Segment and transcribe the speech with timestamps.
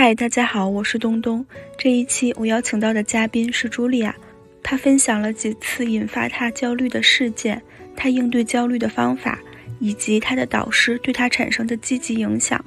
[0.00, 1.44] 嗨，大家好，我是东东。
[1.76, 4.14] 这一期我邀请到的嘉宾是茱莉亚，
[4.62, 7.60] 她分享了几次引发她焦虑的事件，
[7.96, 9.36] 她应对焦虑的方法，
[9.80, 12.64] 以及她的导师对她产生的积极影响。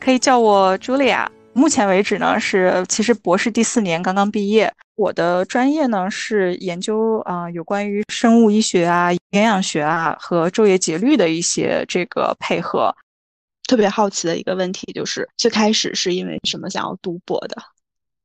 [0.00, 1.30] 可以叫我茱莉亚。
[1.52, 4.68] 目前为止呢，是其实博士第四年刚刚毕业。
[4.96, 12.92] 我的专业呢是研究啊有关于生物医学啊、营养学啊和昼夜节律的一些这个配合。
[13.68, 17.56] 特别好奇的一个问题就是，最开始是因为什么想要读博的？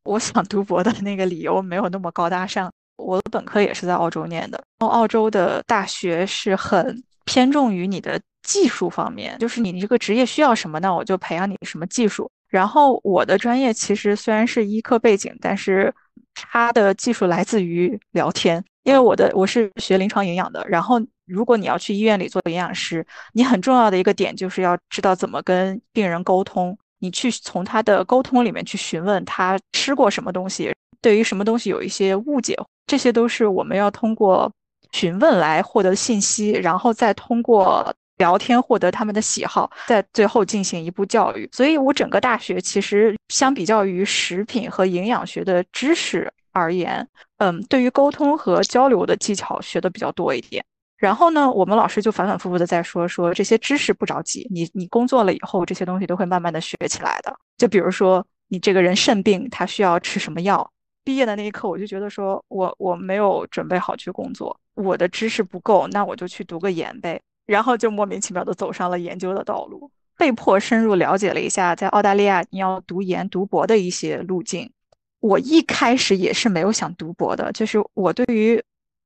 [0.06, 2.72] 我想读博的那个理由没有那么高大上。
[2.96, 12.30] 我的本科也是在澳洲念的，澳洲的大学是很偏重于你的技术方面，就是你这个职业需要什么，那我就培养你什么技术。
[12.48, 15.94] 然后我的专业其实虽然是医科背景，但是
[16.34, 21.02] 它的技术来自于聊天，因为我的我是学临床营养的，然后。
[21.26, 26.78] 如果你要去医院里做营养师，你很重要的一个点就是要知道怎么跟病人沟通。
[27.00, 34.50] 你去从他的沟通里面去询问他吃过什么东西，对于什么东西有一些误解，这些都是我们要通过
[34.94, 41.50] 询问来获得信息，然后再通过聊天获得他们的喜好，在最后进行一步教育。
[41.52, 47.06] 所以我整个大学其实相比较于食品和营养学的知识而言，
[47.40, 50.64] 嗯，对于沟通和交流的技巧学的比较多一点。
[51.04, 57.36] 然后呢，我们老师就反反复复的在说说这些知识不着急，你你工作了以后，这些东西都会慢慢的学起来的。
[57.58, 60.72] 就比如说你这个人肾病，他需要吃什么药？
[61.04, 67.20] 毕业的那一刻，我就觉得说我我没有准备好去工作，我的知识不够，那我就去读个研呗。
[67.46, 74.72] 然后就莫名其妙的走上了研究的道路，被迫深入了解了一下在澳大利亚你要读研读博的一些路径。
[75.20, 78.64] 我一开始也是没有想读博的，就是我对于。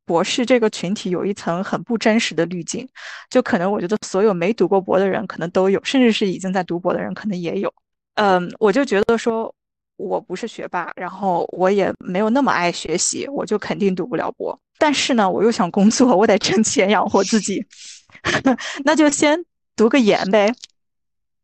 [0.08, 2.88] 博士这个群体有一层很不真实的滤镜，
[3.30, 7.72] 就可能我觉得所有没读过博的人可能都有，甚至是已经在读博的人可能也有。
[8.16, 9.54] 嗯，我就觉得说
[9.98, 14.58] 我不是学霸，然后我也没有那么爱学习，我就肯定读不了博。
[14.80, 17.66] 但是呢，我又想工作，我得挣钱养活自己，
[18.86, 19.44] 那就先
[19.76, 20.54] 读个研呗，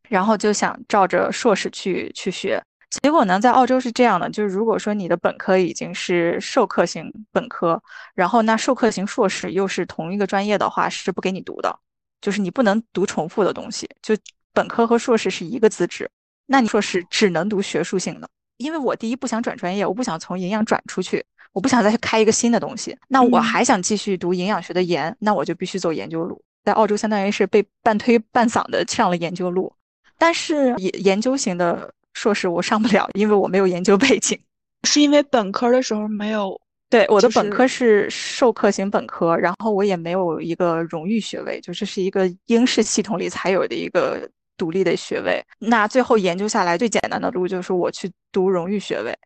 [0.08, 2.64] 然后就想照着硕士去去学。
[3.02, 7.82] 结果呢，在澳洲是这样的，就是如果说你的本科已经是授课型本科，
[8.14, 11.76] 然后那授课型硕士又是同一个专业的话，是不给你读的，
[12.22, 13.90] 就是你不能读重复的东西。
[14.02, 14.16] 就
[14.54, 16.10] 本科和硕士是一个资质，
[16.46, 18.30] 那你硕士只能读学术性的。
[18.58, 22.96] 因为我第一不想转专业，我不想从营养转出去，我不想再去开一个新的东西。
[23.08, 26.40] 那我还想继续读营养学的研，那我就必须走研究路。
[26.64, 29.74] 在澳洲，相当于是被半推半搡的上了研究路，
[30.20, 31.92] 但是研研究型的。
[32.14, 34.40] 硕士我上不了，因为我没有研究背景，
[34.88, 36.60] 是因为本科的时候没有。
[36.90, 45.44] 对，我的本科是授课型本科，然后我也没有一个荣誉学位，就这是一个英式系统里才有的一个独立的学位。
[45.58, 49.18] 那最后研究下来最简单的路就是我去读荣誉学位，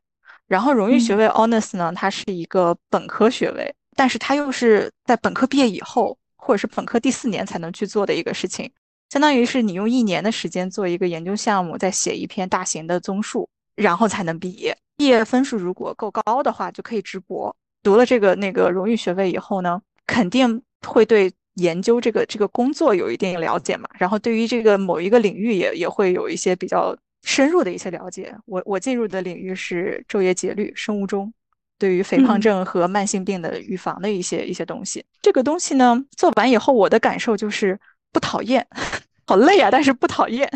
[0.47, 8.71] 然后荣誉学位 Honors 呢，它是一个本科学位，但是它又是在本科毕业以后，或者是本科第四年才能去做的一个事情。
[9.09, 14.77] 相当于是你用一年的时间做一个研究项目，再写一篇大型的综述，然后才能毕业。
[14.97, 17.55] 毕业分数如果够高的话，就可以直博。
[17.83, 23.87] 读了这个那个荣誉学位以后呢，肯定会对研究这个这个工作有一定了解嘛。
[23.97, 26.93] 然后对于这个某一个领域也也会有一些比较
[27.23, 28.35] 深入的一些了解。
[28.45, 31.31] 我我进入的领域是昼夜节律、生物钟，
[31.79, 35.05] 对于肥胖症和慢性病的预防的一些一些东西。
[35.21, 37.79] 这个东西呢，做完以后我的感受就是。
[38.11, 38.65] 不讨厌，
[39.25, 39.69] 好累啊！
[39.71, 40.49] 但是不讨厌。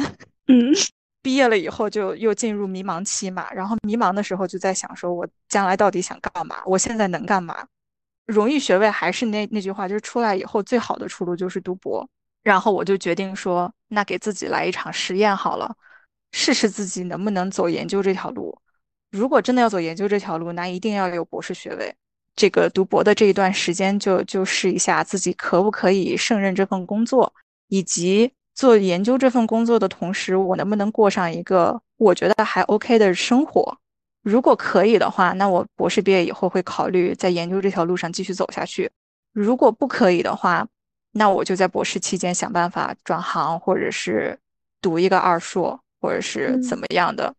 [0.47, 0.73] 嗯，
[1.21, 6.61] 毕业了以后就又进入迷茫期嘛，然后迷茫的时候就在想，说我将来到底想干嘛？
[6.65, 7.65] 我现在能干嘛？
[8.25, 12.07] 荣誉学位还是那那句话，就是出来以后最好的出路就是读博。
[12.43, 15.75] 然后我就决定说，那给自己来一场实验好了，
[16.31, 18.57] 试试自己能不能走研究这条路。
[19.11, 21.93] 如果真的要走研究这条路，那一定要有博士学位。
[22.35, 27.31] 这个读博的这一段时间，就就试一下自己可不可以胜任这份工作，
[27.71, 33.77] 以及做研究这份工作的同时，我能不能过上一个我觉得还 OK 的生活。
[34.23, 38.89] 如果可以的话，那我博士毕业以后会考虑在研究这条路上继续走下去；
[39.31, 40.67] 如果不可以的话，
[41.13, 44.37] 那我就在博士期间想办法转行，或者是
[44.81, 47.33] 读一个二硕，或者是怎么样的，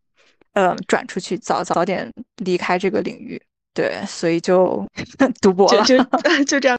[0.55, 3.40] 呃，转出去，早早点离开这个领域。
[3.75, 4.82] 对，所以就
[5.43, 5.99] 读博了，就
[6.46, 6.78] 就这样。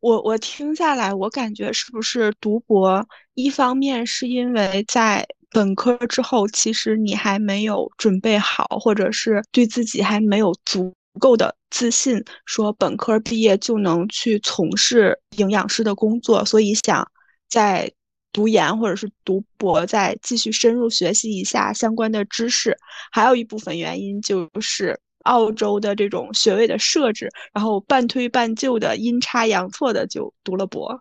[0.00, 3.06] 我我听下来，我感觉是不是读博？
[3.34, 17.10] 一方面是因为在本科之后，其实你还没有准备好，或者是对自己还没有足够的自信，说本科毕业就能去从事营养师的工作，所以想
[17.48, 17.90] 在
[18.32, 22.76] 读研或者是读博，再继续深入学习一下相关的知识。
[23.10, 30.98] 还有一部分原因就是澳洲的这种学位的设置，然后半推半就的阴差阳错的就读了博。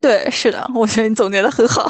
[0.00, 1.88] 对，是的，我觉得你总结的很好。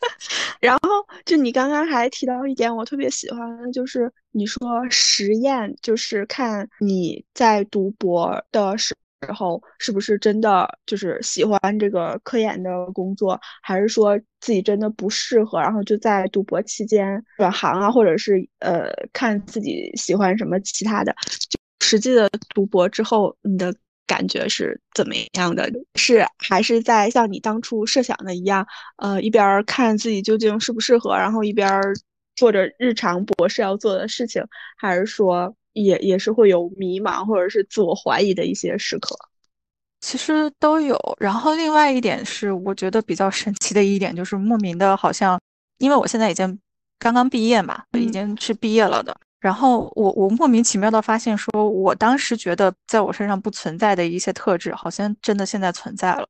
[0.60, 0.88] 然后
[1.24, 8.94] 就你刚刚还提到一点，我特别喜欢的就是你说实验，就是看你在读博的时
[9.26, 21.14] 然后是不是真的就是喜欢这个科研的工作，还是说自己真的不适合，然后就在读博期间转行啊，或者是呃看自己喜欢什么其他的，
[21.48, 23.74] 就实际的读博之后你的。
[24.06, 25.70] 感觉是怎么样的？
[25.94, 31.70] 是还是在像你当初设想的一样，呃，一边看自己究竟适不适合，然后一边
[32.34, 34.42] 做着日常博士要做的事情，
[34.76, 39.16] 还是说也也是会有迷茫或者是自我怀疑的一些时刻？
[40.00, 40.98] 其实都有。
[41.18, 45.38] 然后另外一点是，我觉得比较神奇的一点就是莫名的，好像
[45.78, 46.58] 因为我现在已经
[46.98, 49.14] 刚刚毕业嘛，已经是毕业了的。
[49.40, 56.26] 然后我我莫名其妙的发现，说我当时觉得在我身上不存在的一些特质，好像真的现在存在了。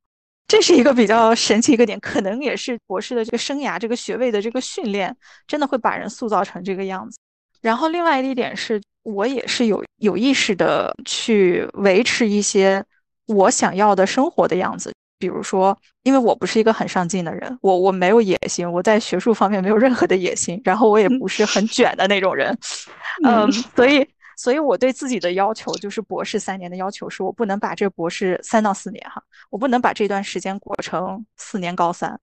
[0.47, 5.15] 这是一个比较神奇一个点，可能也是博士的这个生涯、这个学位的这个训练，
[5.47, 7.17] 真的会把人塑造成这个样子。
[7.61, 12.83] 然后另外一点是，我也是有有意识的去维持一些
[13.27, 14.91] 我想要的生活的样子。
[15.17, 22.57] 比如说，因为我不是一个很上进的人，我我没有野心，我在学术方面没有任何的野心，然后我也不是很卷的那种人，
[23.23, 24.03] 嗯，所以，
[24.35, 29.21] 所以我对自己的要求就是博士三年的要求是我不能把这博士三到四年哈，
[29.51, 32.19] 我不能把这段时间过成四年高三，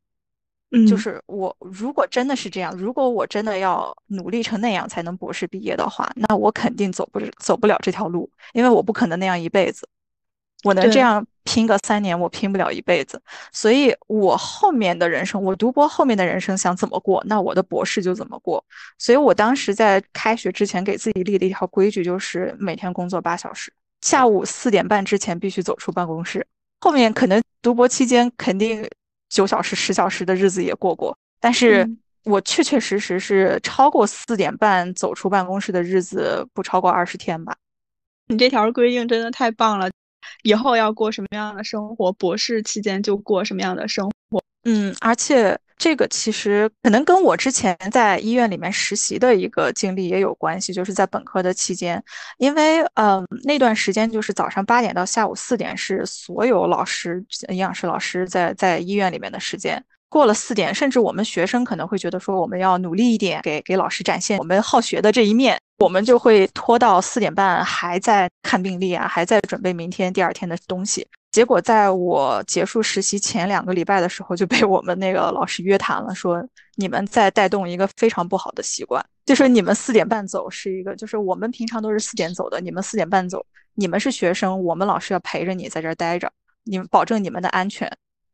[0.71, 9.89] 嗯，就是我如果真的是这样，如果我真的要努力成那样才能博士毕业的话，那我肯定走不走不了这条路，因为我不可能那样一辈子。
[10.65, 13.23] 我能这样拼个三年，我拼不了一辈子。
[13.53, 18.63] 所以，我后面的人生，我读博后面的人生想怎么过，那我的博士就怎么过。
[18.99, 26.45] 所以我当时在开学之前给自己立了一条规矩，就是每天工作八小时，下午四点半之前必须走出办公室。
[26.81, 28.85] 后面可能读博期间肯定
[29.29, 31.89] 九小时、十小时的日子也过过，但是
[32.25, 37.57] 我确确实实是超过四点半走出办公室的日子不超过二十天吧。
[38.27, 39.91] 你这条规定真的太棒了。
[40.43, 42.13] 以后要过什么样的生活？
[42.13, 44.43] 博士期间就过什么样的生活？
[44.71, 52.03] 嗯，而且这个其实可能跟我之前在医院里面实习的一个经历也有关系，就是在本科的期间，
[52.37, 59.83] 因为嗯那段时间就是早上八点到下午四点是所有老师、营养师老师在在医院里面的时间。
[60.11, 71.07] 过了四点，甚至我们学生可能会觉得说我们要努力一点，给给老师展现我们好学的这一面，我们就会拖到四点半还在看病历啊，还在准备明天第二天的东西。
[71.31, 76.43] 结果在我结束实习前两个礼拜的时候，就被我们那个老师约谈了，说
[76.77, 83.45] 你们在带动一个非常不好的习惯，就是你们四点半走是一个，就是我们平常都是四点走的，你们四点半走，
[83.75, 86.33] 你们是学生，我们老师要陪着你在这儿待着，
[86.65, 87.91] 你们保证你们的安全。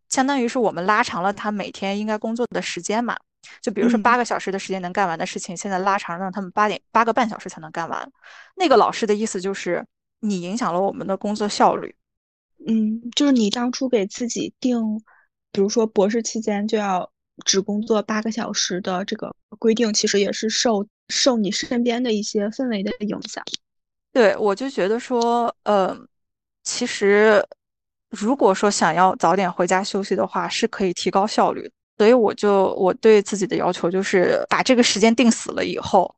[0.08, 3.16] 相当于是我们拉长了他每天应该工作的时间嘛，
[3.60, 8.08] 就比如说八个小时的时间能干完的事情，现在拉长让他们八点八个半小时才能干完。
[8.54, 9.84] 那个老师的意思就是
[10.20, 11.92] 你影响了我们的工作效率。
[12.66, 15.02] 嗯，就是你当初给自己定，
[15.52, 17.10] 比如说博士期间就要
[17.44, 23.44] 只工作八个小时的这个规定，其实也是受受你身边的一些氛围的影响。
[24.12, 25.96] 对，我就觉得说，呃，
[26.62, 27.44] 其实。
[28.10, 31.68] 如果说想要早点回家休息的话，是可以提高效率。
[31.98, 36.14] 所以我就我对自己的要求就是把这个时间定死了以后，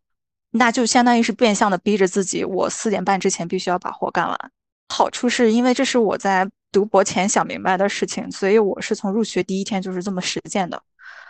[0.50, 4.52] 那就相当于是变相的逼着自己，我四点半之前必须要把活干完。
[4.88, 10.82] 好处是因为这是我在读博前想明白的事情，所以我是从入学第一天就是这么实践的。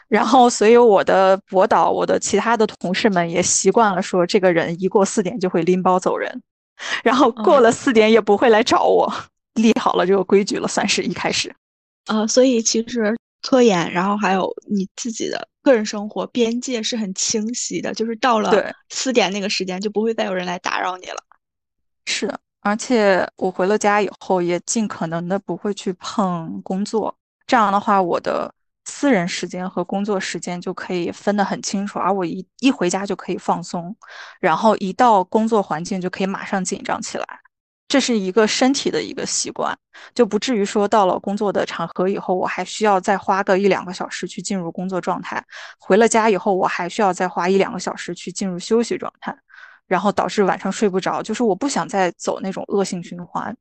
[0.09, 6.43] 然后，所以我的博导，我的其他的同事们也习惯了说，这个人一过四点就会拎包走人，
[7.03, 9.13] 然后过了四点也不会来找我。
[9.55, 11.51] 立好了这个规矩了，算是一开始，
[12.09, 18.53] 呃，所以其实科研，然后还有你自己的个人生活边界是很清晰的，就是到了
[18.91, 21.17] 四点那个时间就不会再有人来打扰你了。
[22.05, 28.53] 是的，而且我回了家以后也尽可能的不会去碰工作，这样的话我的
[28.87, 33.95] 私人时间和工作时间就可以分得很清楚，而我一一回家就可以放松，
[34.41, 37.25] 然后一到工作环境就可以马上紧张起来。
[37.87, 39.73] 这是一个身体的一个习惯，
[40.13, 45.41] 就不至于说到了工作的场合以后，我还需要再花个一两个小时去进入工作状态。
[45.79, 49.33] 回了家以后，我还需要再花一两个小时去进入休息状态，
[49.87, 51.23] 然后导致晚上睡不着。
[51.23, 53.57] 就是我不想再走那种恶性循环。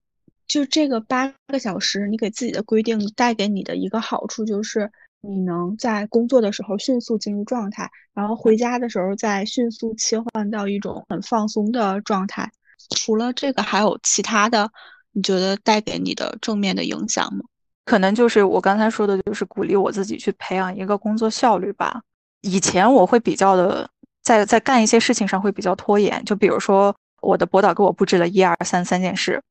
[0.47, 4.91] 就这个八个小时，你给自己的规定带给你的一个好处就是，
[5.21, 12.51] 你能在工作的时候迅速进入状态，然后回家的时候再迅速切换到一种很放松的状态。
[12.95, 14.69] 除了这个，还有其他的
[15.13, 17.41] 你觉得带给你的正面的影响吗？
[17.85, 22.01] 可能就是我刚才说的，就是鼓励我自己去培养一个工作效率吧。
[22.41, 23.89] 以前我会比较的
[24.25, 29.41] 在在干一些事情上会比较拖延，就比如说我的博导给我布置了一二三三件事，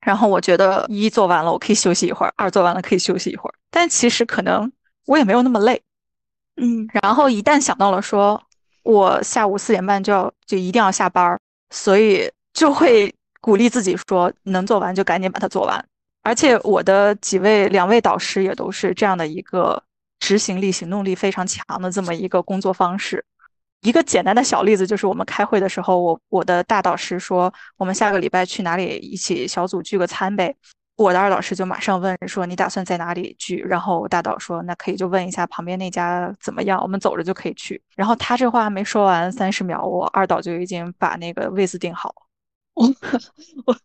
[0.00, 4.72] 然后我觉得一做完了我可以休息一会儿，二做完了可以休息一会儿，但其实可能
[5.06, 5.82] 我也没有那么累，
[6.56, 6.88] 嗯。
[7.02, 8.42] 然后一旦想到了说
[8.82, 11.38] 我下午四点半就要就一定要下班，
[11.70, 15.84] 所以就会鼓励自己说能做完就赶紧把它做完。
[16.22, 19.82] 而且我的几位两位导师也都是这样的一个
[20.20, 23.22] 执行力、行动力非常强的这么一个工作方式。
[23.82, 30.54] 一个简单的小例子就是，我们开会的时候，我我的大导师说，我们下个礼拜去哪里一起小组聚个餐呗。
[30.96, 33.56] 我的二导师就马上问说，你打算在哪里聚？
[33.68, 37.82] 然后大导说，那可以就问一下旁边那家怎么样，我们走着就可以去。
[37.96, 42.14] 然后他这话没说完三十秒，我二导就已经把那个位子定好。
[42.74, 42.86] 我
[43.66, 43.76] 我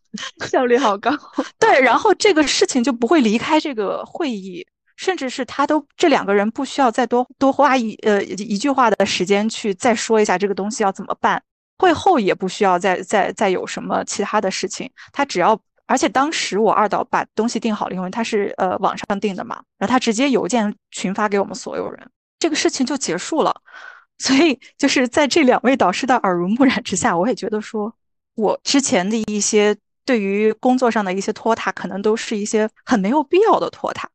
[0.46, 1.10] 效率好高，
[1.58, 4.66] 对，然后这个事情就不会离开这个会议，
[4.98, 11.42] 甚至是他都这两个人不需要再多多花一呃一句话的时间去再说一下这个东西要怎么办，
[11.78, 23.54] 会后也不需要再再再有什么其他的事情，他只要而且当时我二导把东西定好了，因为他是呃网上订的嘛，然后他直接邮件群发给我们所有人，这个事情就结束了，
[24.18, 27.94] 所以就是在这两位导师的耳濡目染之下，我也觉得说。
[28.34, 34.08] 我之前的一些对于工作上的一些拖沓，可能都是一些很没有必要的拖沓，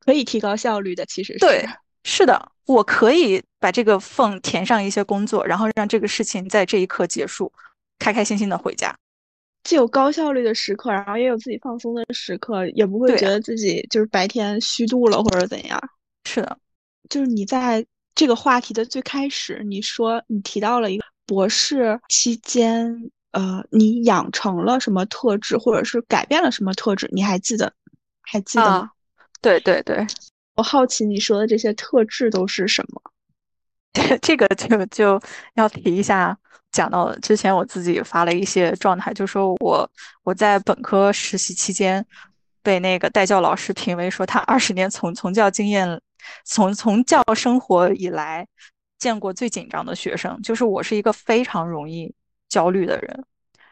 [0.00, 1.06] 可以提高效率的。
[1.06, 1.64] 其实是对，
[2.04, 7.52] 是的，我可以把这个缝填上一些工作，然后让这个事情在这一刻结束，
[7.98, 8.94] 开开心心的回家。
[9.64, 15.78] 既有高效率的时刻，然后也有自己放松的时刻，也不会觉得自己就是白天虚度了或者怎样。
[16.24, 16.58] 是的，
[17.08, 23.10] 就是你在这个话题的最开始，你说你提到了一个博士期间。
[23.32, 27.08] 呃，你养成了什么特质，或者是改变了什么特质？
[27.12, 27.72] 你还记得？
[28.22, 28.90] 还记得吗？
[29.40, 30.06] 对对对，
[30.56, 33.02] 我好奇你说的这些特质都是什么？
[34.22, 35.20] 这个就就
[35.54, 36.36] 要提一下，
[36.70, 39.90] 讲到之前我自己发了一些状态，就说我
[40.22, 42.04] 我在本科实习期间
[42.62, 46.00] 被那个代教老师评为说他二十年从从教经验，
[46.44, 48.46] 从从教生活以来
[48.98, 52.14] 见过最紧张的学生，就是我是一个非常容易。
[52.50, 53.24] 焦虑的人，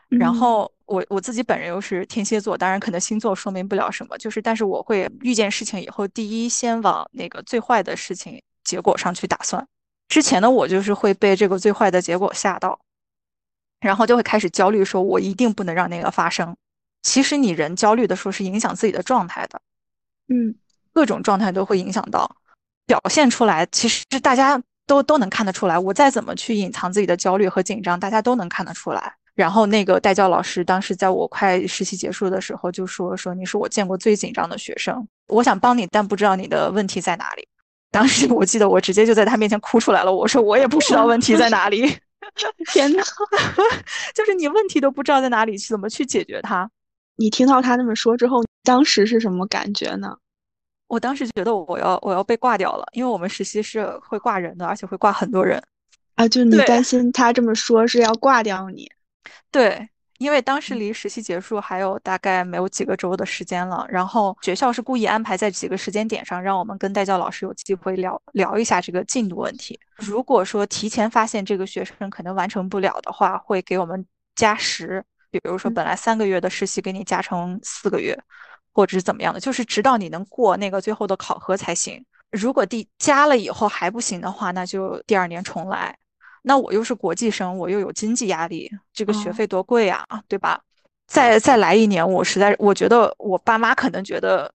[0.09, 9.65] 然后我我自己本人又是天蝎座，当然可能星座说明不了什么，就是但是我会遇见事情以后，第一先往那个最坏的事情结果上去打算。
[10.09, 12.81] 之前的我就是会被这个最坏的结果吓到，
[13.81, 16.57] 然后就会开始焦虑，说我一定不能让那个发生。
[17.03, 19.61] 其实你人焦虑的时候是影响自己的状态的，
[20.29, 20.55] 嗯，
[20.93, 22.37] 各种状态都会影响到，
[22.87, 23.67] 表现出来。
[23.71, 24.63] 其实大家。
[24.89, 29.18] 都都能看得出来，我再怎么去隐藏自己的焦虑和紧张，大家都能看得出来。
[29.39, 37.47] 然后那个代教老师当时在我快实习结束的时候就说：“说你是我见过最紧张的学生，我想帮你，但不知道你的问题在哪里。”
[37.93, 41.83] 当时我记得我直接就在他面前哭出来了，我说：“我也不知道问题在哪里。
[42.73, 43.03] ”天呐，
[44.13, 46.69] 就是你问题都不知道在哪里，怎么去解决它？
[47.15, 50.17] 你听到他那么说之后，当时是什么感觉呢？
[50.89, 55.63] 我当时觉得我要我要被挂掉了，因为我们实习是会挂人的，而且会挂很多人，
[56.17, 58.91] 啊，就你担心他这么说是要挂掉你？
[59.51, 69.79] 对，因为当时离实习结束还有大概没有几个周的时间了，然后学校是故意安排在几个时间点上，让我们跟代教老师有机会聊聊一下这个进度问题。
[69.97, 78.19] 如果说提前发现这个学生可能完成不了的话，会给我们加时，比如说本来三个月的实习给你加成四个月。
[78.71, 82.05] 或者是怎么样的，就是直到你能过那个最后的考核才行。
[82.31, 85.97] 如果第加了以后还不行的话，那就第二年重来。
[86.43, 90.61] 那我又是国际生，我又有经济压力，这个学费多贵啊，对吧？
[91.07, 94.53] 再再来一年，我实在我觉得我爸妈可能觉得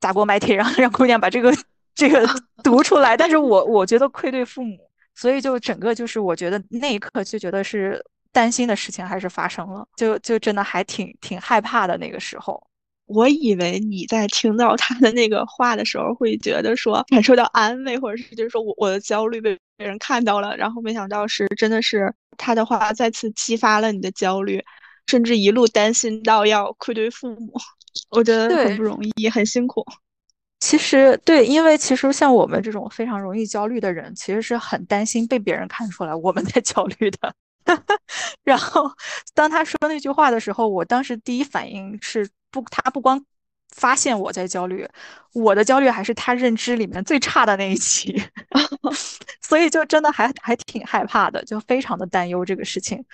[0.00, 1.52] 砸锅卖铁让让姑娘把这个
[1.94, 2.26] 这个
[2.62, 4.78] 读出来，但是我我觉得愧对父母，
[5.14, 12.60] 所以就整个就是我觉得那一刻就觉得是担心的事情还是发生了，就就真的还挺挺害怕的那个时候。
[13.14, 24.62] 我以为你在听到他的那个话的时候，会觉得说感受到安慰，或者是就是说我我的焦虑被别人看到了，然后没想到是真的是他的话再次激发了你的焦虑，
[25.06, 27.52] 甚至一路担心到要愧对父母，
[28.10, 29.84] 我觉得很不容易，很辛苦。
[30.60, 37.34] 其实对，因为其实像我们这种非常容易焦虑的人，其实是很担心被别人看出来我们在焦虑的。
[38.42, 38.90] 然后
[39.34, 42.28] 当他说那句话的时候，我当时第一反应是。
[42.52, 43.24] 不，他不光
[43.74, 44.86] 发现我在焦虑，
[45.32, 48.22] 我的焦虑还是他认知里面最差的那一期，
[49.42, 53.04] 所以就真的还还挺害怕的，就非常的担忧这个事情。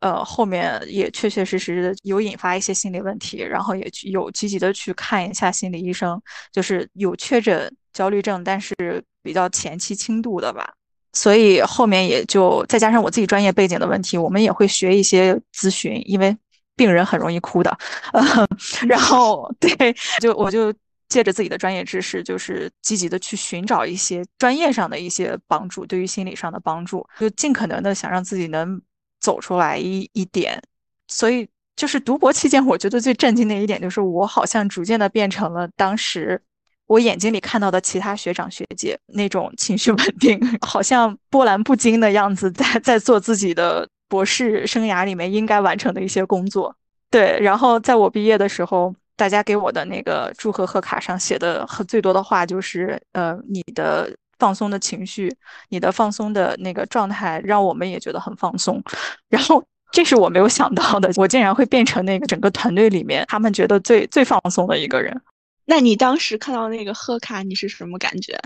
[0.00, 6.18] 呃，后面也确确实实有引发一些心理问题，然后也有积极的去看一下心理医生，
[6.52, 8.74] 就是有确诊焦虑症，但是
[9.22, 10.72] 比较前期轻度的吧。
[11.12, 16.34] 所以后面也就再加上我自己专业背景的问题，我们也会学一些咨询，因为
[16.76, 17.76] 病人很容易哭的。
[18.12, 18.46] 呃
[18.86, 20.72] 然后对，就我就
[21.08, 28.80] 借着自己的专业知识，就是积极的去寻找一些专业上的一些帮助，对于心理上的帮助，就尽可能的想让自己能。
[29.20, 30.62] 走出来一一点，
[31.08, 36.38] 所以就是读博期间，我觉得最震惊的一点就是，我好像逐渐的变成了当时
[36.86, 46.76] 我眼睛里看到的其他学长学姐那种情绪稳定， 好像波澜不惊的样子，在在做自己的博士生涯里面应该完成的一些工作。
[47.10, 54.14] 对，然后在我毕业的时候，大家给我的那个祝贺贺卡上写的最多的话就是，呃，你的。
[54.36, 55.32] 放松的情绪，
[55.68, 58.82] 你的放松的那个状态，让我们也觉得很放松。
[59.30, 65.18] 然后，这是我没有想到的，我竟然会变成那个整个团队里面他们觉得最最放松的一个人。
[65.66, 68.36] 那你当时看到那个贺卡，你是什么感觉？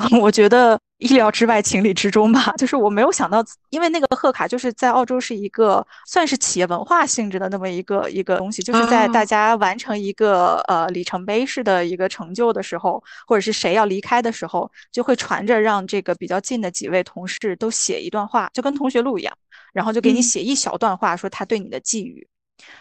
[0.20, 2.52] 我觉得意料之外，情理之中吧。
[2.56, 19.36] 就是我没有想到，因为那个贺卡就是在澳洲是一个算是企业文化性质的那么一个一个东西，就是在大家完成一个呃里程碑式的一个成就的时候，或者是谁要离开的时候，就会传着让这个比较近的几位同事都写一段话，就跟同学录一样，
[19.72, 22.26] 然后就给你写一小段话，说他对你的寄语，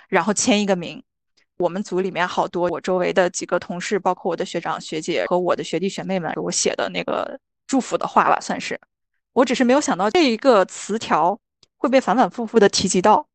[0.08, 1.04] 然后签一个名。
[1.60, 7.38] 我们组里面好多我周围的几个同事，包括我的学长学姐和我的学弟学妹们，给我写的那个
[7.68, 8.80] 祝福的话吧，算是。
[9.34, 11.38] 我只是没有想到这一个词条
[11.78, 13.26] 会被反反复复的提及到。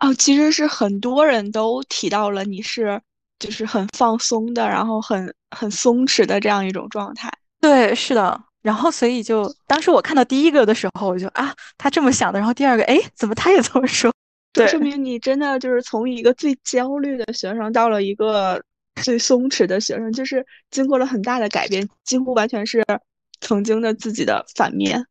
[0.00, 3.00] 哦，其实是很多人都提到了你是
[3.38, 7.32] 就是很放松的，然后很很松弛的这样一种状态。
[7.60, 8.40] 对，是的。
[8.62, 12.38] 然后所以就当时我看到第一个的时候，我就啊，他这么想的。
[12.40, 14.12] 然后第二个，哎，怎么他也这么说？
[14.54, 18.62] 对，说明你真的就是从一个最焦虑的学生到了一个
[19.02, 22.82] 最松弛的学生，就是经过了很大的改变，几乎完全是
[23.40, 25.04] 曾经的自己的反面。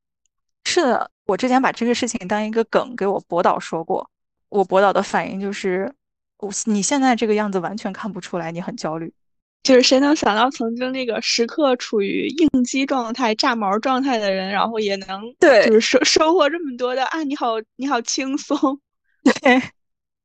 [0.65, 4.09] 是的，我之前把这个事情当一个梗给我博导说过，
[4.47, 5.93] 我博导的反应就是，
[6.37, 9.13] 我你现在这个样子完全看不出来你很焦虑。
[9.63, 17.23] 就是谁能想到曾经那个时刻处于应激状态、炸毛状态的人，然后也能对，就是收收获这么多的啊！
[17.23, 18.79] 你好，你好轻松。
[19.23, 19.61] 对，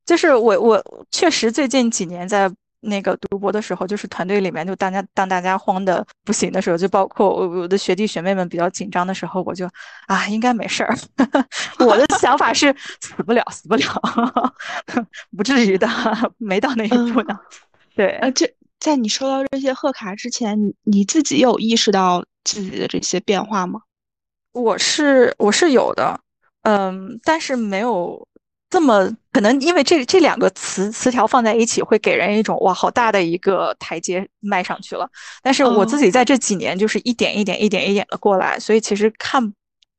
[0.05, 9.69] 就是我，我确实最近几年在那个读博的时候，就是团队里面就大家当大家慌的不行的时候，就包括我我的学弟学妹们比较紧张的时候，我就
[10.07, 10.97] 啊，应该没事儿。
[11.79, 14.53] 我的想法是死不了，死不了，
[15.35, 15.87] 不至于的，
[16.37, 17.39] 没到那一步呢。
[17.95, 23.81] 对，呃，这在你收到这些贺卡之前，你你自己有意识到自己的这些变化吗？
[24.53, 26.19] 我是我是有的。
[26.63, 28.27] 嗯，但是没有
[28.69, 35.09] 这么可能，因为这这两个词词条放在一起，会给人一种哇，好大的一个台阶迈上去了。
[35.41, 39.53] 但是我自己在这几年就是一点一点、一点一点的过来，所以其实看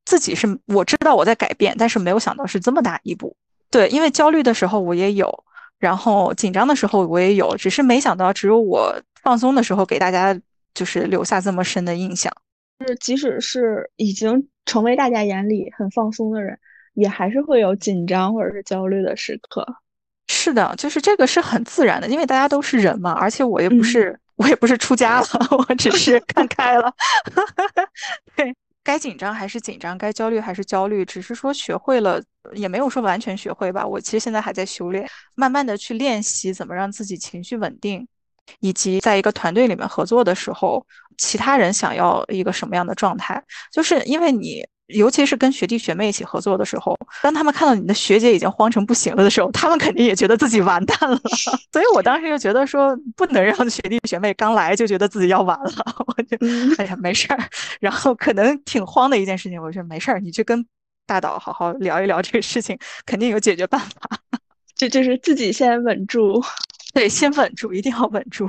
[0.05, 3.37] 自己是我知道我在改变，但是没有想到是这么大一步。
[3.71, 5.45] 对，因为焦虑的时候我也有，
[5.79, 10.39] 然后紧张的时候我也有，只是没想到只有我放松的时候给大家
[10.75, 12.33] 就是留下这么深的印象。
[12.79, 14.47] 就是，即使是已经。
[14.67, 16.57] 成为大家眼里很放松的人，
[17.01, 19.67] 也还是会有紧张或者是焦虑的时刻。
[20.29, 23.13] 是的，就是这个是很自然的，因为大家都是人嘛。
[23.13, 26.93] 而且我也不是，我也不是出家了， 我只是 看开了。
[28.37, 32.23] 对，该紧张还是紧张，该焦虑还是焦虑，只是说学会了，
[32.55, 33.85] 也没有说完全学会吧。
[33.85, 38.07] 我其实现在还在修炼，慢慢的去练习怎么让自己情绪稳定。
[38.59, 40.85] 以及在一个团队里面合作的时候，
[41.17, 43.41] 其他人想要一个什么样的状态？
[43.73, 51.21] 就是因为你，尤其是跟学弟学妹一起合作的时候，当他们看到你的学姐已经慌成不行了的时候，他们肯定也觉得自己完蛋了。
[51.73, 55.73] 所以我当时就觉得说，不能让学弟学妹刚来就觉得自己要完了。
[56.07, 56.37] 我就
[56.79, 57.39] 哎呀，没事儿。
[57.81, 60.67] 然后可能挺慌的一件事情，我说没事儿，你去跟
[61.07, 64.19] 大导好好聊一聊这个事情，肯定有解决办法。
[64.77, 66.43] 就就是自己先稳住。
[66.95, 68.49] 对，先稳住，一定要稳住。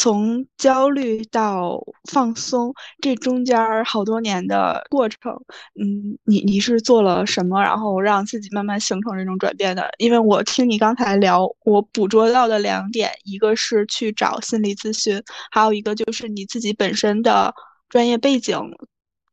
[0.00, 1.76] 从焦虑到
[2.08, 5.32] 放松，这中间好多年的过程，
[5.74, 9.90] 嗯，你你是做了什么，然后让自己慢慢形成这种转变的？
[9.98, 17.52] 因为我听你刚才聊，我捕捉到的两点，一个是去找心理咨询，还有一个就是你自己本身的
[17.88, 18.56] 专业背景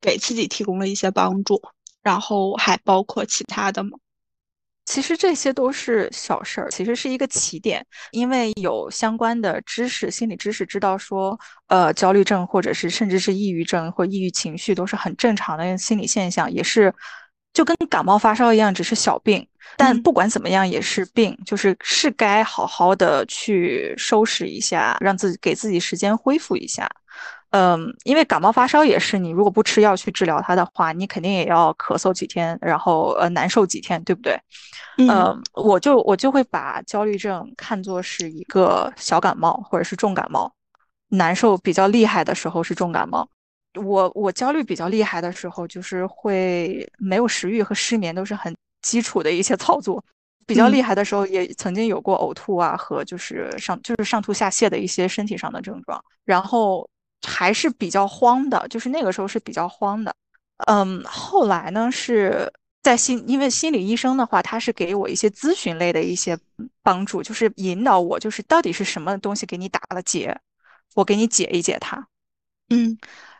[0.01, 1.62] 给自己提供了一些帮助，
[2.01, 3.91] 然后还包括其他的吗？
[4.86, 16.93] 其实这些都是小事儿，其实是一个起点，因为有相关的知识，心理知识知道说，呃，焦虑症或者是甚至是抑郁症或抑郁情绪都是很正常的心理现象，也是
[17.52, 19.45] 就跟感冒发烧一样，只是小病。
[19.76, 26.88] 但不管怎么样也是病，就是是该好好的去收拾一下，让自己给自己时间恢复一下。
[27.58, 34.38] 嗯，因为感冒发烧也是，你如果不吃药去治疗它的话，你肯定也要咳嗽几天，然后呃难受几天，对不对？
[34.98, 40.52] 嗯，我就我就会把焦虑症看作是一个小感冒或者是重感冒，
[41.08, 43.26] 难受比较厉害的时候是重感冒。
[43.76, 50.04] 我我焦虑比较厉害的时候，就是会没有食欲和失眠都是很基础的一些操作。
[50.46, 56.86] 比较厉害的时候，也曾经有过呕吐啊和就是上就是上吐下泻的一些身体上的症状，然后。
[57.26, 60.16] 还是比较慌的，就是那个时候是比较慌的。
[60.68, 62.50] 嗯，后来呢是
[62.82, 66.38] 在心，因为心理医生的话，他是给我一些咨询类的一些
[66.82, 70.40] 帮助，就是引导我，就是到底是什么东西给你打了结，
[70.94, 72.08] 我给你解一解它。
[72.70, 72.98] 嗯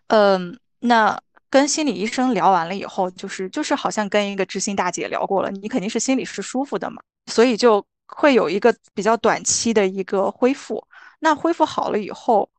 [0.08, 1.18] 嗯，那
[1.50, 10.86] 跟心理医生聊完了以后，就是就是好像跟一个知心大姐聊过了，你肯定是心里是舒服的嘛，所以就会有一个比较短期的一个恢复。
[11.20, 12.50] 那恢复好了以后。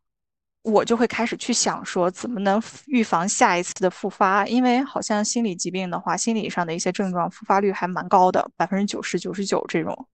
[0.66, 4.44] 我就会开始去想说，怎么能预防下一次的复发？
[4.46, 10.07] 因为好像心理疾病的话，心理上的一些症状复发率还蛮高的，百分之九十九十九这种，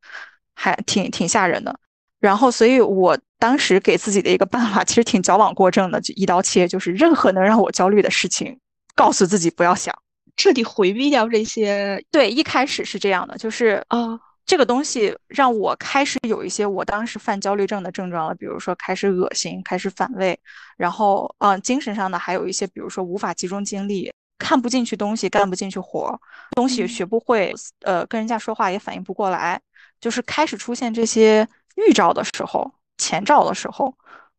[0.54, 1.74] 还挺挺吓人的。
[2.20, 8.58] 然后，所以我当时给自己的一个办法，其实挺矫枉过正的，就一刀切，就是任何能让我焦虑的事情，
[8.94, 9.94] 告诉自己不要想，
[10.36, 12.04] 彻底回避掉这些。
[12.10, 14.20] 对，一开始是这样的，就是啊。
[14.44, 20.38] 这个东西让我开始有一些我当时犯焦虑症的症状了，比如说开始恶心，开始反胃，
[20.76, 26.20] 然后嗯，精神上的还有一些，比如说无法集中精力，看不进去东西，干不进去活，
[26.56, 29.60] 东西学不会，呃，跟人家说话也反应不过来，
[30.00, 33.94] 就是开始出现这些预兆的时候，前兆的时候，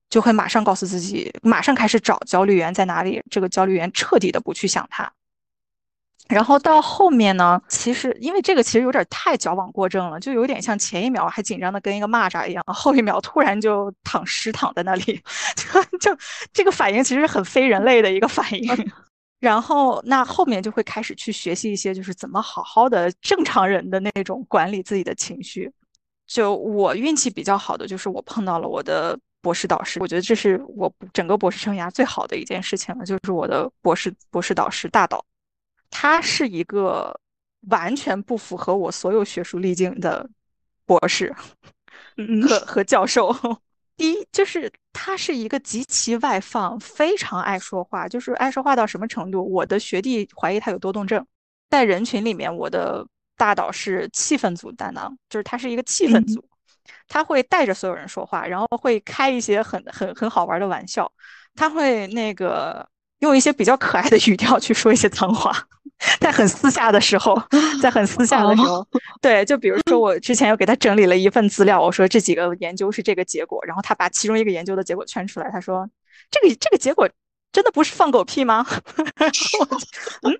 [0.09, 5.11] 就会马上告诉自己，马上开始找焦虑源在哪里，这个焦虑源彻底的不去想它。
[6.29, 15.21] 然后到后面呢，其实因为这个其实有点太矫枉过正了，就有点像前一秒还紧张的跟一个蚂蚱一样，后一秒突然就躺尸躺在那里，
[15.55, 16.17] 就就
[16.53, 18.91] 这个反应其实很非人类的一个反应。
[19.39, 25.69] 然后那后面就会开始去学习一些，就是怎么好好的正常人的那种管理自己的情绪。
[26.25, 35.23] 就我运气比较好的，就是我碰到了我的博士导师，我觉得这是我整个博士生涯最好的一件事情了，就是我的博士博士导师大导。
[35.95, 37.15] 他是一个
[37.69, 40.27] 完全不符合我所有学术历径的
[40.87, 41.33] 博士
[42.49, 43.31] 和和教授。
[43.95, 49.47] 第一，就是他是一个极其外放、非常爱说话，就是爱说话到什么程度？
[49.47, 51.23] 我的学弟怀疑他有多动症。
[51.69, 53.05] 在人群里面，我的
[53.37, 56.43] 大导是气氛组担当，就是他是一个气氛组，
[57.07, 61.09] 他会带着所有人说话，然后会开一些很很很好玩的玩笑，
[61.53, 65.55] 他会那个用一些比较可爱的语调去说一些脏话。
[66.19, 67.41] 在很私下的时候，
[67.81, 68.85] 在很私下的时候，
[69.21, 75.89] 对，就比如说我之前又给他整理了一份资料，我说这几个研究是这个结果，然后他把其中一个研究的结果圈出来，他说
[76.31, 77.09] 这个这个结果
[77.51, 78.65] 真的不是放狗屁吗？
[80.23, 80.33] 嗯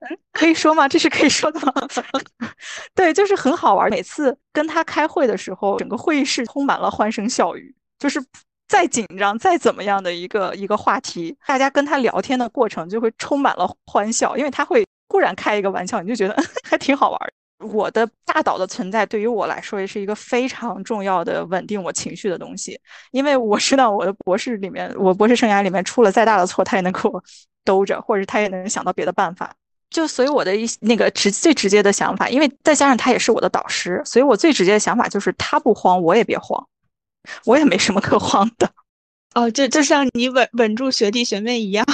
[0.00, 0.88] 嗯，可以说吗？
[0.88, 1.72] 这是可以说的吗？
[2.94, 3.90] 对，就是很好玩。
[3.90, 8.22] 每次跟他开会的时候，整个会议室充满了欢声笑语，就是
[8.68, 14.84] 再紧张再怎么样的一个一个话题，大家跟他聊天的过程就会充满了欢笑，因为他会。
[15.12, 17.20] 突然开一个玩笑，你就觉得 还挺好玩。
[17.58, 27.22] 我的大岛的存在对于我来说也是一个非常重要的稳定我情绪的东西，因为我知道我的博士里面，我博士生涯里面出了再大的错，他也能给我
[27.62, 29.54] 兜着，或者他也能想到别的办法。
[29.90, 36.66] 就所以我的一那个直最直接的想法，因为再加上他也是我的导师，所以我最直接的想法就是他不慌，我也别慌，
[37.44, 38.68] 我也没什么可 慌的。
[39.34, 41.86] 哦，就就像你稳稳住学弟学妹一样。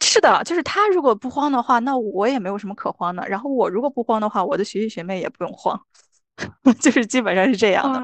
[0.00, 3.26] 是的，就是他如果不慌的话，那我也没有什么可慌的。
[3.28, 5.80] 然后我如果不慌的话，我的学弟学妹也不用慌，
[6.80, 8.02] 就是基本上是这样的。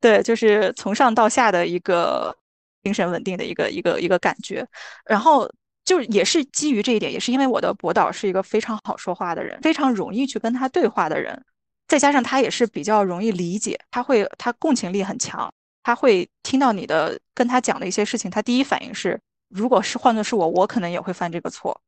[0.00, 2.36] 对，就是从上到下的一个
[2.82, 4.66] 精神稳定的一个一个一个感觉。
[5.06, 5.50] 然后
[5.84, 11.42] 就也是基于这一点，也是因为我的博导是一个非常好说话的人，非常容易去跟他对话的人，
[11.88, 15.50] 再加上他也是比较容易理解，他会他共情力很强，
[15.82, 19.18] 他会听到你的跟他讲的一些事情，他第一反应是。
[19.48, 21.80] 如果是换作是我，我可能也会犯这个错，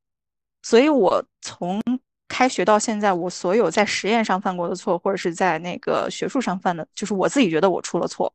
[0.63, 1.81] 所以我从
[2.27, 8.31] 开学到现在，我所有在实验上犯过的错，或者是在那个学术上犯的，就是我自己觉得我出了错，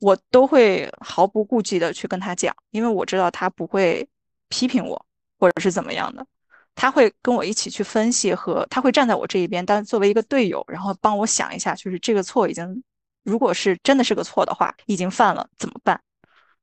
[0.00, 4.08] 我都会毫不顾忌的去跟他讲，因为我知道他不会
[4.48, 5.06] 批评我，
[5.38, 6.26] 或者是怎么样的，
[6.74, 12.82] 他会跟我一起去分析和他会站在我这一边，但作为一个队友，然后帮我想一下，就是这个错已经，
[13.24, 16.00] 如果是真的是个错的话，已经犯了怎么办？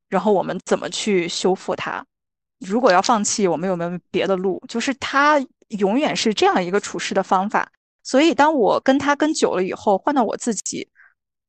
[0.10, 2.06] 然后我们怎么去修复它？
[2.60, 4.64] 如果要放弃，我们有没有别的路？
[4.68, 5.40] 就是他
[5.70, 7.72] 永远是这样一个处事的方法。
[8.04, 10.88] 所以当我跟他跟久了以后，换到我自己，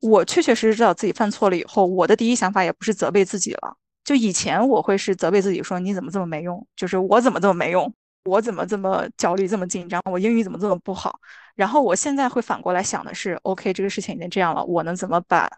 [0.01, 3.77] 我确确实实知道自己犯错了以后，我的第一想法也不是责备自己了。
[4.05, 7.93] 就以前我会是责备自己说你怎么这么没用，就是我怎么这么没用。
[8.25, 10.03] 我怎么这么焦虑，这么紧张？
[10.11, 11.21] 我英语怎么这么不好？
[11.55, 15.49] 然后我现在会反过来想的是，OK，这个事情已经这样了，我能怎么把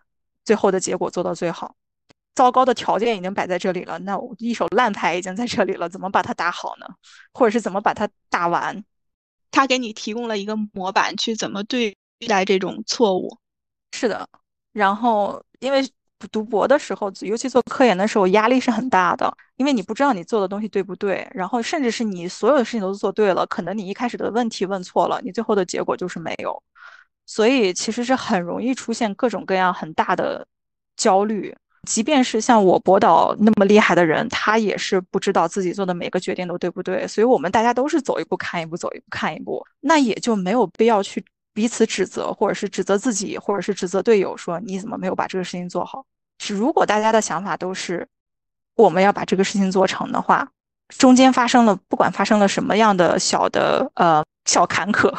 [0.44, 1.74] 最后的结果做到最好？
[2.38, 6.86] 糟糕的条件已经摆在这里了，那我一手烂牌已经在这里了，怎么把它打好呢？
[7.32, 8.84] 或者是怎么把它打完？
[9.50, 11.96] 他给你提供了一个模板，去怎么对
[12.28, 13.36] 待这种错误？
[13.92, 14.28] 是的，
[14.72, 15.84] 然后因为。
[16.32, 26.60] 读博的时候，尤其做科研的时候，压力是很大的，因为你不知道你做的东西对不对，然后甚至是你所有的事情都做对了，可能你一开始的问题问错了，你最后的结果就是没有，
[27.24, 30.44] 所以其实是很容易出现各种各样很大的
[30.96, 31.54] 焦虑。
[31.88, 41.24] 即便是像我博导那么厉害的人，他也是不知道自己做的每个决定都对不对，所以我们大家都是走一步看一步，走一步看一步，那也就没有必要去。
[41.54, 46.04] 彼此指责，或者是指责自己，或者是指责队友，说你怎么没有把这个事情做好？
[46.38, 48.06] 是如果大家的想法都是
[48.76, 50.48] 我们要把这个事情做成的话，
[50.96, 55.12] 中间发生了不管发生了什么样的小的呃小坎坷，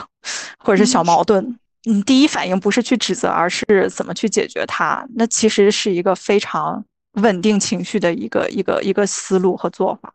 [0.59, 5.05] 或者是小矛盾，你第一反应不是去指责，而是怎么去解决它？
[5.15, 10.13] 那其实是一个非常稳定情绪的一个一个一个思路和做法。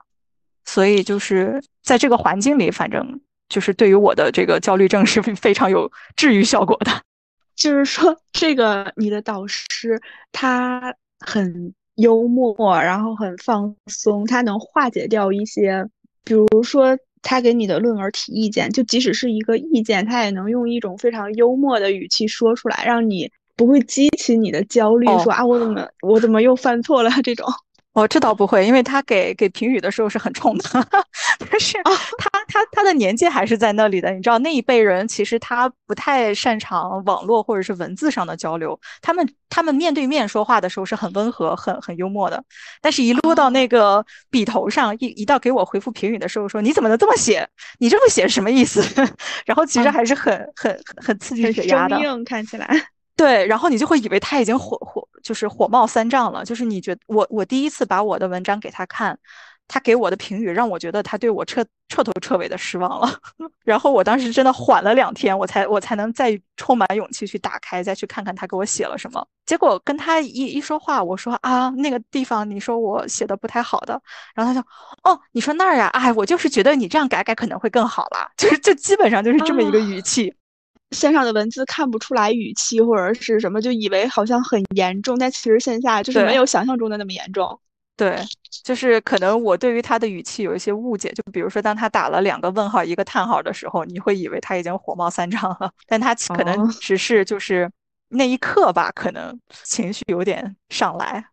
[0.65, 3.21] 所以就是在这个环境里，反正。
[3.47, 6.91] 就是对于我的这个焦虑症是非常有治愈效果的。
[7.55, 10.01] 就是说，这个你的导师
[10.33, 15.87] 他很幽默，然后很放松，他能化解掉一些，
[16.25, 27.47] 比如说他给你的论文提意见，就即使是一个意见，他也能用一种非常幽默的语气说出来，让你不会激起你的焦虑，说啊我怎么我怎么又犯错了这种。
[27.95, 30.65] 哦，这倒不会，因为他给给评语的时候是很冲的，
[31.49, 31.79] 但是
[32.19, 34.11] 他他他的年纪还是在那里的。
[34.11, 42.43] 你知道那一辈人其实他不太擅长网络或者是文字上的交流，他们他们面对面说话的时候是很温和、很很幽默的，
[42.81, 47.49] 但是一落到那个笔头上，一一到给我回复评语的时候，说你怎么能这么写？
[47.79, 48.83] 你这么写什么意思？
[49.47, 52.69] 然后其实还是很很很刺激血压的，看起来。
[53.17, 56.45] 对，然后你就会以为他已经火火，就是火冒三丈了。
[56.45, 59.19] 就是你觉得我我第一次把我的文章给他看，
[59.67, 63.19] 他给我的评语让我觉得他对我彻彻头彻尾的失望了。
[63.65, 69.27] 然后我当时真的缓了两天，我才我才能再充满勇气去打开，再去看看他给我写了什么。
[69.47, 74.01] 结果跟他一一说话，我说啊那个地方你说我写的不太好的，
[74.35, 74.67] 然后他就
[75.03, 80.35] 哦你说那儿呀，哎我就是觉得你这样改改可能会更好啦， 就是就基本上就是这么一个语气。
[80.95, 87.61] 线上的文字看不出来语气或者是什么，就以为好像很严重，但其实线下就是没有想象中的那么严重。
[87.97, 88.19] 对，
[88.65, 97.71] 就是可能我对于他的语气有一些误解，就比如说当他打了两个问号一个叹号的时候，你会以为他已经火冒三丈了，但他可能只是就是
[98.09, 101.25] 那一刻吧，可能情绪有点上来。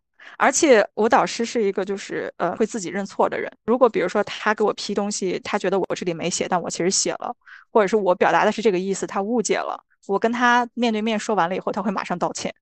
[0.42, 3.48] 而且我导师是一个就是呃会自己认错的人。
[3.64, 7.32] 如果比如说他给我批东西，他觉得我这里没写，但我其实写了，
[7.70, 9.80] 或者是我表达的是这个意思，他误解了。
[10.08, 12.52] 我跟他面对面说完了以后，他会马上道歉。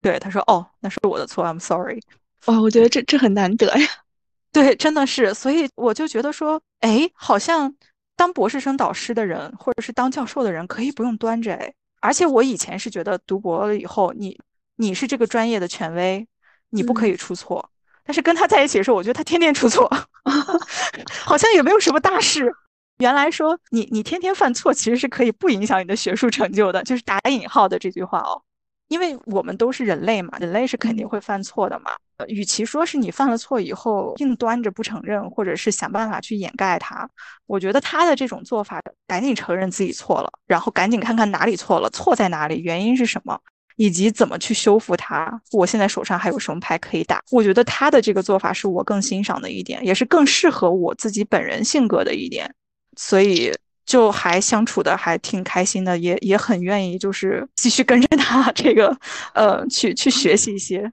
[0.00, 2.00] 对，他说：“哦，那是我的错，I'm sorry。”
[2.46, 3.86] 哦，我觉得这这很难得呀。
[4.50, 5.34] 对，真的是。
[5.34, 7.74] 所以我就觉得说，哎，好像
[8.16, 11.70] 当博士生导师的人，或者是当教授的人，可以不用端着哎。
[12.00, 14.40] 而且我以前是觉得读博了以后，你
[14.76, 16.26] 你是这个专业的权威。
[16.76, 17.68] 你不可以出错，
[18.04, 19.90] 但是跟他在一起的时候，我觉得他天天出错，
[21.24, 22.52] 好像也没有什么大事。
[22.98, 28.42] 原来说你你天天犯错，其实是可以不影响你的学术成就的，就是打引号的这句话哦。
[28.88, 31.90] 因为我们都是人类嘛，人类是肯定会犯错的嘛。
[32.28, 37.06] 与其说是你犯了错以后硬端着不承认，或者是想办法去掩盖它，
[37.46, 43.38] 我觉得他的这种做法，赶紧承认自己错了，然后赶紧看看哪里错了，错在哪里，原因是什么。
[43.76, 45.40] 以及怎么去修复它？
[45.52, 47.20] 我现在手上还有什么牌可以打？
[47.30, 52.52] 我觉得他的这个做法是我更欣赏的一点，也是更适合我自己本人性格的一点，
[52.96, 53.52] 所以
[53.84, 58.96] 就还相处的还挺开心的，也也很愿意就是继续跟着他 这个
[59.34, 60.90] 呃去去学习一些。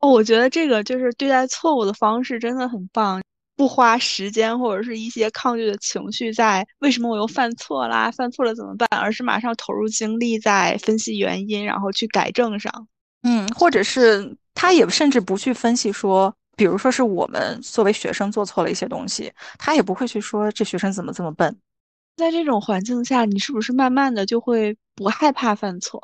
[0.00, 3.22] 哦，我觉得这个就是对待错误的方式真的很棒。
[3.56, 8.10] 不花时间或者是一些抗拒的情绪在为什么我又犯错啦？
[8.10, 8.86] 犯错了怎么办？
[9.00, 12.86] 而是马上投入精力在分析原因，然后去改正上。
[13.22, 21.56] 嗯，或者是他也甚至不去分析说，比如说是我们作为学生做错了一些东西，他也不会去说这学生怎么这么笨，
[22.16, 26.00] 在这种环境下，你是不是慢慢的就会不害怕犯错？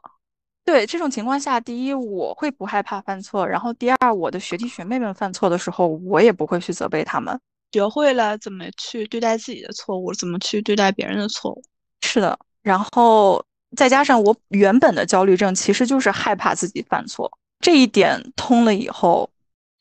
[0.65, 7.39] 对这种情况下，第一我会不害怕犯错，然后第二我的学弟学妹们犯错的时候，我也不会去责备他们，
[7.73, 11.63] 学会了怎么去对待自己的错误，怎么去对待别人的错误。
[12.03, 13.45] 是的，然后
[13.77, 19.29] 再加上我原本的焦虑症其实就是害怕自己犯错，这一点通了以后，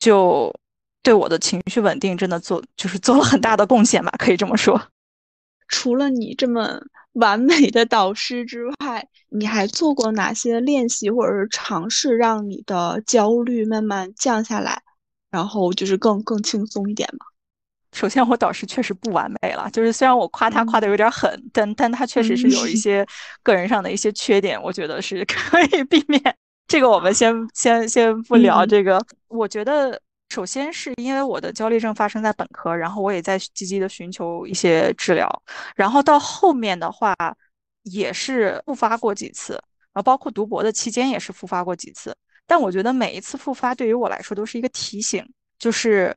[0.00, 0.52] 就
[1.02, 4.80] 对我的情绪稳定真的做就是做了很大的贡献吧，可以这么说。
[5.68, 6.80] 除了你这么
[7.12, 14.82] 完美的导师之外，你还做过哪些练习或者是尝试，让你的焦虑慢慢降下来，
[15.30, 17.26] 然后就是更更轻松一点吗？
[17.92, 23.06] 首先，我导师确实不完美了，就是虽然我夸他夸的有点狠，但但他确实是有一 些
[23.42, 26.20] 个人上的一些缺点，我觉得是 可以避免。
[26.66, 30.00] 这个我们先先先不聊这个，我觉得。
[30.32, 35.28] 首先是因为我的焦虑症发生在本科，然后我也在积极的寻求一些治疗，
[35.76, 37.14] 然后到后面的话
[37.82, 39.52] 也是复发过几次，
[39.92, 42.16] 然后包括读博的期间也是复发过几次。
[42.46, 45.22] 但我觉得每一次复发对于我来说都是一个提醒，
[45.58, 46.16] 就是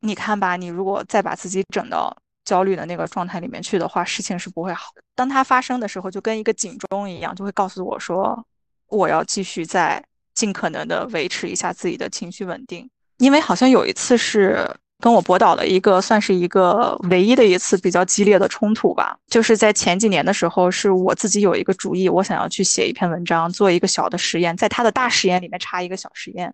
[0.00, 4.90] 你看吧，你如果再把自己整到焦虑的那个状态里面去的话，事情是不会好。
[5.14, 8.46] 当它发生的时候，就跟一个警钟一样，就会告诉我说，
[8.88, 12.90] 我要继续在尽可能的维持一下自己的情绪稳定。
[13.18, 14.68] 因为好像有一次是
[15.00, 19.16] 跟我博导的一个，算是一个唯一的一次比较激烈的冲突吧。
[19.26, 26.52] 就是在前几年的时候，是我自己有一个主意，我想要去写一篇文章，做一个小的实验，在他的大实验里面插一个小实验。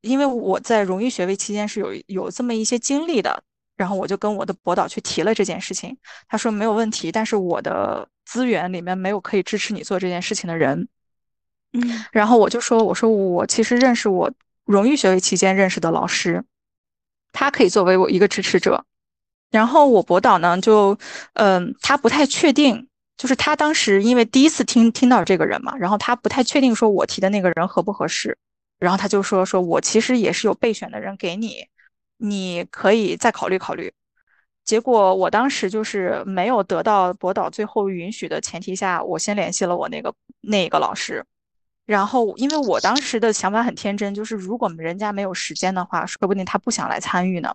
[0.00, 3.42] 因为我在荣誉学位期间是有有这么一些经历的，
[3.76, 5.96] 然后我就跟我的博导去提了这件事情，
[6.28, 10.88] 他说没有问题，但是我的资源里面没有可以支持你做这件事情的人。
[11.74, 14.32] 嗯，然后我就说，我说我其实认识我。
[14.72, 16.44] 荣誉学位期间认识的老师，
[17.32, 18.84] 他可以作为我一个支持者。
[19.50, 20.96] 然后我博导呢，就
[21.34, 28.38] 嗯，他不太确定，就是他当时因为第一次听听到这个人嘛，然后他不太确定说我提的那个人合不合适。
[28.78, 31.66] 然后他就说说我其实也是有备选的人给你，
[32.16, 33.92] 你可以再考虑考虑。
[34.64, 41.24] 结果我当时就是没有得到博导最后允许的前提下，我先联系了我那个那个老师。
[41.90, 47.52] 然后，因为我当时的想法很天真，就是如果人家没有时间的话，说不定他不想来参与呢，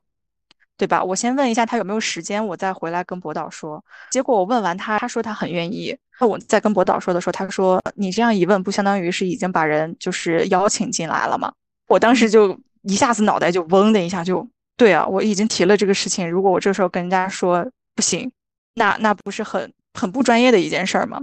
[0.76, 1.02] 对吧？
[1.02, 3.82] 我先问一下他有没有时间，我再回来跟博导说。
[4.12, 5.98] 结果我问完他，他说他很愿意。
[6.20, 11.54] 那我在跟博导说的时候，他说你这样一问，不相当于是已经把人就是邀请进来了吗？
[11.88, 14.46] 我当时就一下子脑袋就嗡的一下，就
[14.76, 18.30] 对啊，我已经提了这个事情，如果我这时候跟人家说不行，
[18.74, 21.22] 那那不是很很不专业的一件事儿吗？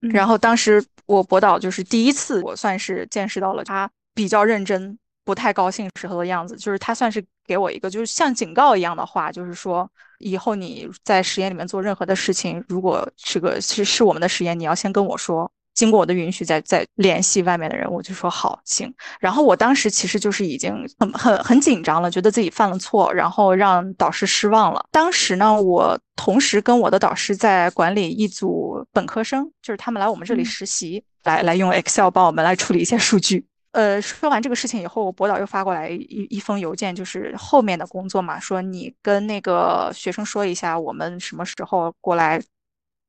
[0.00, 6.56] 然后当时我博导就是第一次，我算是见识到了他比较认真、不太高兴时候的样子。
[6.56, 15.50] 就是他算是给我一个就是像警告一样的话，就是说以后你在实验里面做任何的事情，如果是个是是我们的实验，你要先跟我说。
[15.80, 18.92] 经过我的允许，再再联系外面的人，我就说好行。
[19.18, 24.84] 然后我当时其实就是已经很很很紧张了，觉得自己犯了错，然后让导师失望了。
[24.92, 33.46] 当时呢，我同时跟我的导师在管理一组本科生，就是他们来我们这里实习，来来用 Excel 帮我们来处理一些数据。
[33.72, 42.42] 呃，说完这个事情以后，博导又发过来一一封邮件，就是后面的工作嘛，说你跟那个学生说一下，我们什么时候过来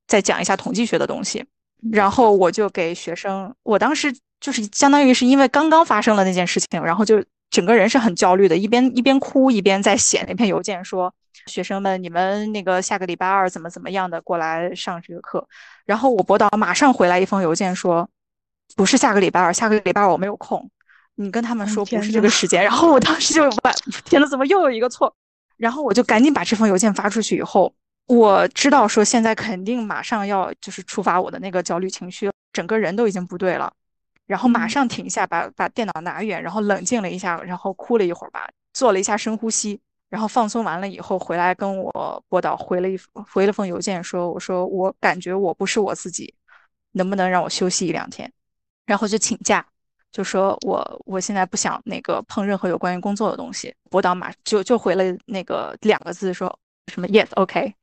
[0.08, 1.44] 再讲一下统计学的东西。
[1.89, 11.12] 然后我就给学生，我当时就是相当于是因为刚刚发生了那件事情，然后就整个人是很焦虑的，一边一边哭一边在写那篇邮件，说
[11.48, 15.48] 学生们，你们那个下个礼拜二怎么怎么样的过来上这个课。
[15.86, 18.08] 然后我博导马上回来一封邮件说，
[18.76, 20.70] 不是下个礼拜二，下个礼拜二我没有空，
[21.15, 22.63] 你跟他们说不是这个时间。
[22.63, 23.74] 然后我当时就 完，
[24.06, 25.15] 天呐，怎么又有一个错？
[25.58, 27.74] 然后我就赶紧把这封邮件发出去以后。
[28.12, 33.71] 我知道说现在肯定马上要就是触发我的那个焦虑情绪，整个人都已经不对了，
[34.28, 46.36] 然后马上停下，把把电脑拿远，然后冷静了一下，然后哭了一会儿吧，做了一下深呼吸，然后放松完了以后回来跟我博导回了一回了封邮件，说我说我感觉我不是我自己，
[46.91, 48.30] 能不能让我休息一两天，
[48.86, 49.65] 然后就请假，
[50.12, 57.74] 就说我我现在不想那个碰任何有关于工作的东西，博导马就就回了那个两个字说什么 yes OK。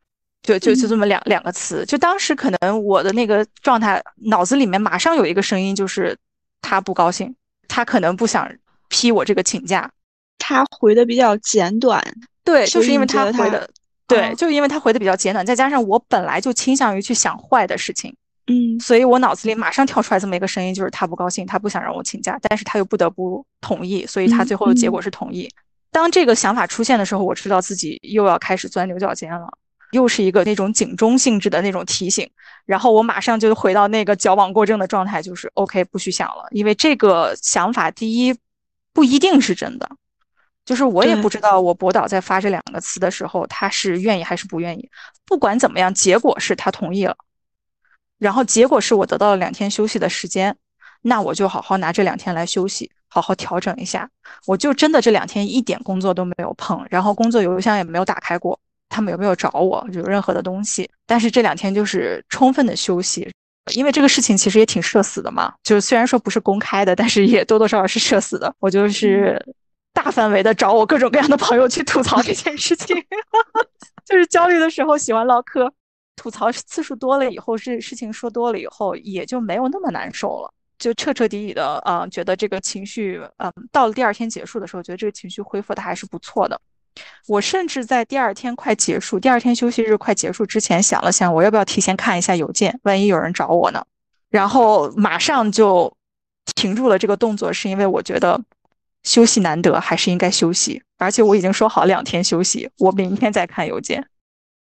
[0.42, 6.16] 就就就这么两两个词，就当时可能我的那个状态，脑子里面马上有一个声音，就是
[6.62, 7.34] 他不高兴，
[7.66, 8.50] 他可能不想
[8.88, 9.90] 批我这个请假。
[10.38, 12.02] 他回的比较简短，
[12.44, 13.68] 对，就是因为他回的，
[14.06, 18.14] 对，就因为他回的比较简短，再加上我本来就倾向于去想坏的事情，
[18.46, 25.50] 嗯，所以我脑子里马上跳出来这么一个声音，就是他不高兴，他不想让我请假，但是他又不得不同意，所以他最后的结果是同意。
[25.90, 29.46] 当这个想法出现的时候，我知道自己又要开始钻牛角尖了。
[29.92, 32.28] 又是一个那种警钟性质的那种提醒，
[32.66, 38.36] 然后我马上就回到那个矫枉过正的状态，就是 OK，不许想了，因为这个想法第一
[38.92, 39.88] 不一定是真的，
[40.64, 44.88] 就是我也不知道我博导在发这两个词的时候他是愿意还是不愿意，
[45.24, 47.16] 不管怎么样，结果是他同意了，
[48.18, 50.56] 然后结果是我得到了两天休息的时间，
[51.02, 52.90] 那我就好好拿这两天来休息。
[53.10, 54.10] 好好调整一下，
[54.46, 58.60] 我就真的这两天一点工作都没有碰，然后工作邮箱也没有打开过，
[58.98, 60.90] 他们有没有找我，有任何的东西。
[61.06, 63.30] 但是这两天就是充分的休息，
[63.76, 68.52] 因为这个事情其实也挺社死的嘛，就是虽然说不是公开的，但是也多多少少是社死的。
[68.58, 69.40] 我就是
[69.92, 72.96] 大范围的找我各种各样的朋友去吐槽这件事情，
[74.04, 75.72] 就是焦虑的时候喜欢唠嗑，
[76.16, 80.52] 吐槽次数多了以后，是事情说多了以后，也就没有那么难受了。
[80.76, 86.60] 就彻彻底底的，嗯，觉得这个情绪，嗯，到了第二天结束的时候，觉得这个情绪恢复的还是不错的。
[87.26, 93.84] 我甚至在第二天快结束，第二天休息日快结束之前，想了想，我要不要提前看一下邮件，万一有人找我呢？
[94.30, 95.94] 然后马上就
[96.54, 98.40] 停住了这个动作，是因为我觉得
[99.02, 100.82] 休息难得，还是应该休息。
[100.98, 104.06] 而且我已经说好两天休息，我明天再看邮件。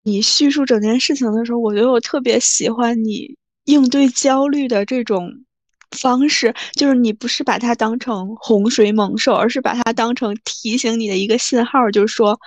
[0.04, 5.44] 你叙述整件事情的时候，我觉得我特别喜欢你应对焦虑的这种。
[5.98, 12.40] 方式就是你不是把它当成洪水猛兽，而是把它当成提醒你的一个信号，就是说，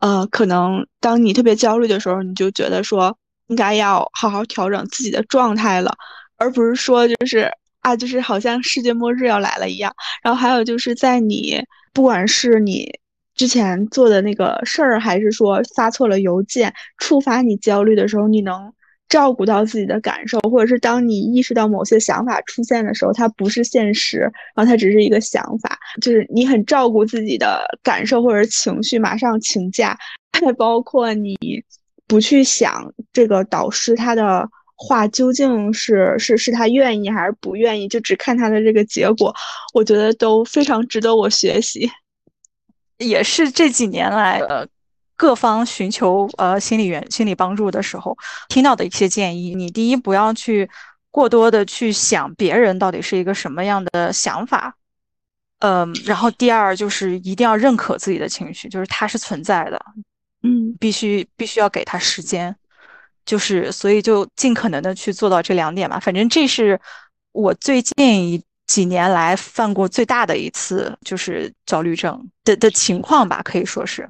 [0.00, 3.16] 呃，可能当你特别焦虑的时候，你就觉得说
[3.46, 5.94] 应该要好好调整自己的状态了，
[6.36, 9.94] 而不是说就是啊，就是好像世界末日要来了一样。
[10.22, 11.62] 然后还有就是在你
[11.92, 12.90] 不管是你
[13.34, 18.72] 之前做的那个事儿，还是说发错了邮件触发你焦虑的时候，你能。
[19.10, 24.20] 照顾到自己的感受，或者是当你意识到某些想法出现的时候，它不是现实，
[24.54, 29.98] 然后它只是一个想法，就是你很照顾自己的感受或者情绪，马上请假。
[30.40, 31.36] 再 包括你
[32.06, 39.34] 不去想这个导师他的话究竟是是是他愿意还是不愿意，就只看他的这个结果，
[39.74, 41.90] 我觉得都非常值得我学习，
[42.98, 44.66] 也是这几年来呃。
[45.20, 48.16] 各方寻求呃心理援心理帮助的时候，
[48.48, 50.66] 听到的一些建议，你第一不要去
[51.10, 54.74] 过多的去想别人到底是一个什么样的想法，
[55.58, 59.78] 嗯，然后第二就是一定要认可自己的情绪，就是它是存在的，
[60.42, 62.56] 嗯，必须必须要给他时间，
[63.26, 66.00] 就是所以就尽可能的去做到这两点吧。
[66.00, 66.80] 反正这是
[67.32, 74.08] 我最近几年来犯过最大的一次就是焦虑症的的情况吧，可以说是。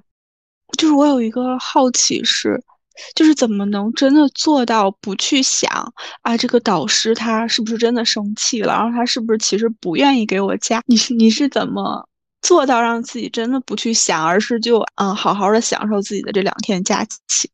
[0.79, 2.63] 就是我有一个好奇是，
[3.15, 5.71] 就是怎么能真的做到不去想
[6.23, 8.73] 啊，这个导师他是不是真的生气了？
[8.73, 10.83] 然后他是不是其实不愿意给我加？
[10.87, 12.07] 你你是怎么
[12.43, 17.51] 做到让自己真的不去想，而是就嗯好好的享受自己的这两天假期？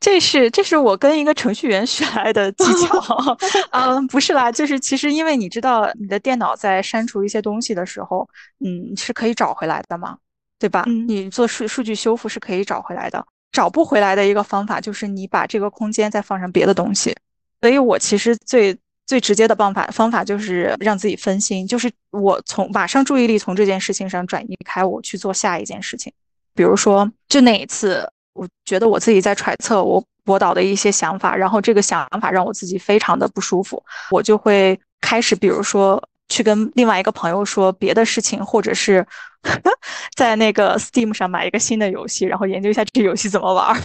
[0.00, 3.36] 这是这是我跟一个程序员 学来的技巧。
[3.72, 8.26] 嗯，不是啦，就是其实因为你知道，你的电脑在删除一些东西的时候，
[8.64, 10.16] 嗯，是可以找回来的嘛。
[10.60, 10.84] 对吧？
[11.08, 17.16] 你做数数据修复是可以找回来的，找不回来的一个方法就是你把这个空间再放上别的东西。
[17.62, 26.12] 所以我其实最最直接的办法方法就是让自己分心，就是我从马上注意力从这件事情上转移开，我去做下一件事情。
[26.54, 36.02] 比如说，就那一次，我觉得我自己在揣测我博导的一些想法，然后这个想法让我自己非常的不舒服，我就会开始，比如说。
[36.32, 39.04] 去跟另外一个朋友说别的事情，或者是
[40.16, 43.80] 在那个 Steam 上买一个新的游戏，然后研究一下这个游戏怎么玩。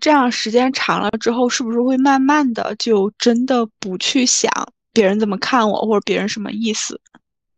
[0.00, 4.50] 这样时间长了之后，是不是会慢慢的就真的不去想
[4.92, 7.00] 别人怎么看我，或者别人什么意思？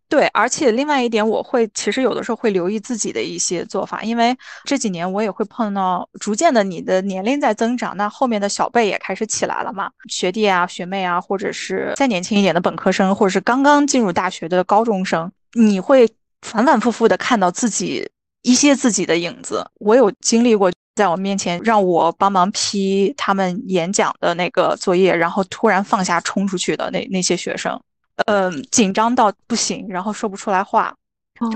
[0.07, 16.07] 对，而且另外一点，我会其实有的时候会留意自己的一些做法，因为这几年我也会碰到，逐渐的你的年龄在增长，那后面的小辈也开始起来了嘛，学弟啊、学妹啊，或者是再年轻一点的本科生，或者是刚刚进入大学的高中生，你会
[16.45, 18.09] 反反复复的看到自己
[18.43, 19.67] 一些自己的影子。
[19.81, 27.81] 我有经历过，在我面前让我帮忙批他们演讲的那个作业，然后突然放下冲出去的那那些学生。
[28.27, 30.95] 嗯，紧张到不行，然后说不出来话，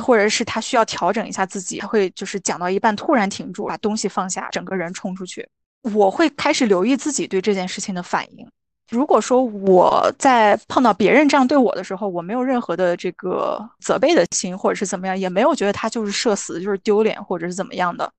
[0.03, 5.47] 或者是他需要调整一下自己，他会就是讲到一半突然停住，把东西放下，整个人冲出去。
[5.95, 8.49] 我会开始留意自己对这件事情的反应。
[8.91, 18.11] 如果说我在碰到别人这样对我的时候，我没有任何的这个责备的心，或者是怎么样，也没有觉得他就是社死，就是丢脸，或者是怎么样的，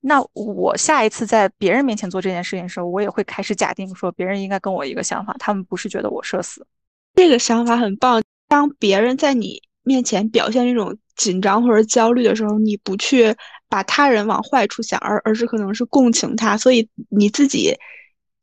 [0.00, 6.66] 那我下一次在别人面前做这件事情的时候，我也会开始假定说别人应该跟我一个想法，他们不是觉得我社死。
[7.14, 8.22] 这个想法很棒。
[8.46, 13.34] 当别人在你面前表现这种紧张或者焦虑的时候，你不去
[13.68, 17.74] 把他人往坏处想，而而是可能是共情他，所以你自己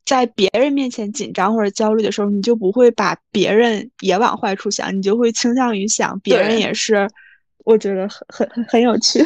[0.05, 7.09] 在别人面前紧张或者焦虑的时候，你就不会把别人也往坏处想，你就会倾向于想别人也是。
[7.65, 9.23] 我觉得很很很很有趣。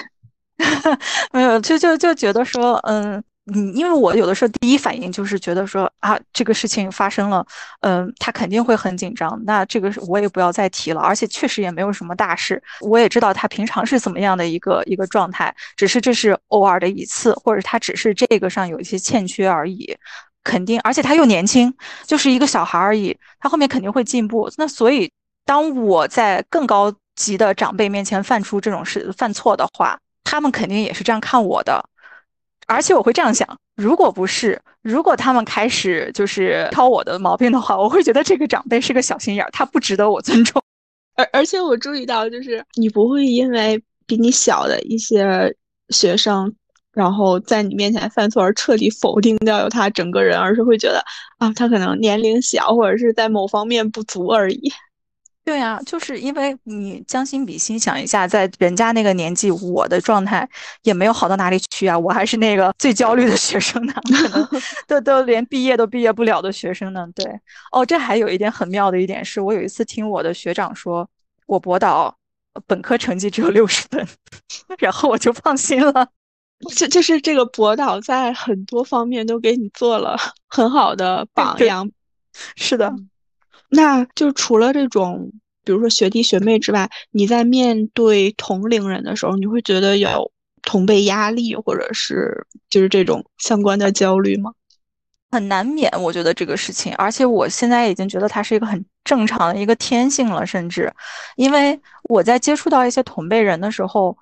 [1.31, 3.23] 没有，就就就觉得说，嗯。
[3.47, 7.45] 你，因为我有的时候第一反应就是觉得说啊，这个事情发生了，
[7.81, 9.39] 嗯，他肯定会很紧张。
[9.45, 12.59] 那这个我也不要再提了，而且确实也没有什么大事。
[12.81, 19.95] 我也知道他平常是怎么样的一个一个状态，只是这是偶尔的一次，或者他只是这个上有一些欠缺而已。
[20.45, 21.73] 肯定，而且他又年轻，
[22.05, 24.49] 就是一个小孩而已，他后面肯定会进步。
[24.57, 25.11] 那所以，
[25.43, 31.83] 当我在更高级的长辈面前犯出这种事、犯错的话，他们肯定也是这样看我的。
[32.67, 40.61] 而且我会这样想，如果不是，如果他们开始就是挑我的毛病的话，我会觉得这个长辈是个小心眼儿，他不值得我尊重。
[41.17, 45.55] 而而且我注意到，就是你不会因为比你小的一些
[45.89, 46.53] 学生，
[46.95, 51.03] 然后在你面前犯错而彻底否定掉他整个人，而是会觉得
[51.37, 54.71] 啊，他可能年龄小，或者是在某方面不足而已。
[55.43, 60.49] 对呀，就是因为你将心比心想一下，在人家那个年纪，我的状态
[60.81, 64.47] 也没有好到哪里去啊，我还是那个最焦虑的学生呢，可能
[64.87, 67.05] 都都连毕业都毕业不了的学生呢。
[67.13, 67.25] 对，
[67.71, 71.07] 哦，这还有一点很妙的一点是，我有一次听我的学长说，
[71.45, 72.17] 我博导
[72.65, 74.07] 本科成绩只有六十分，
[74.79, 76.07] 然后我就放心了。
[76.75, 81.89] 就就是这个博导在很多方面都给你做了很好的榜样。
[82.55, 82.93] 是的。
[83.69, 85.31] 那就除了这种，
[85.63, 90.31] 比如说学弟学妹之外，你在面对同龄人的时候，你会觉得有
[90.61, 94.51] 同辈压力，或者是就是这种相关的焦虑吗？
[95.31, 100.93] 很难免，我觉得这个事情，而且我现在已经觉得它是一个很正常的一个天性了，甚至，
[101.35, 104.17] 因为我在接触到一些同辈人的时候，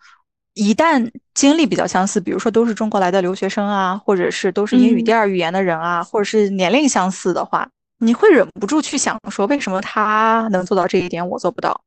[0.54, 7.68] 一旦经历比较相似，比如说都是中国来的留学生啊，或者是都是英语第二语言的人啊，或者是年龄相似的话。
[8.00, 11.82] 你会忍不住去想说，为什么他能做到这一点，我做不到？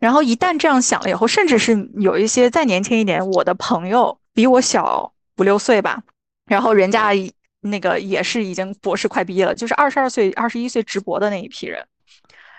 [0.00, 6.02] 然后一旦这样想了以后，甚至是有一些再年轻一点，我的朋友比我小五六岁吧，
[6.46, 7.10] 然后人家
[7.60, 11.86] 那个也是已经博士快毕业了，就是二十二岁、二十一岁直博的那一批人，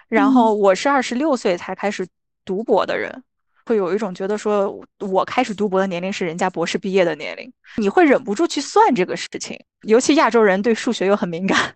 [0.07, 2.07] 然后我是二十六岁才开始
[2.45, 3.23] 读博的人，
[3.71, 11.73] 会有一种觉得说我开始读博的年龄是人家博士毕业的年龄，你会忍不住去算这个事情，尤其亚洲人对数学又很敏感。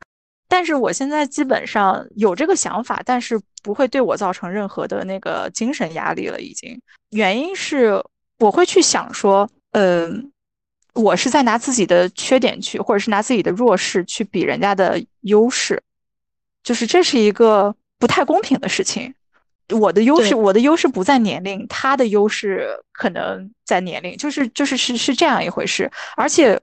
[0.50, 6.42] 但是我现在基本上有这个想法，但是不会对我造成任何的那个精神压力了。
[6.42, 6.78] 已经，
[7.12, 8.04] 原因是
[8.40, 10.30] 我会去想说，嗯，
[10.96, 15.82] 我是在拿自己的缺点去，或者是拿自己的弱势去比人家的优势，
[16.62, 19.15] 就是这是一个不太公平的事情。
[19.70, 26.60] 我的优势，我的优势不在年龄，他的优势可能在年龄，就是就是是是这样一回事，而且。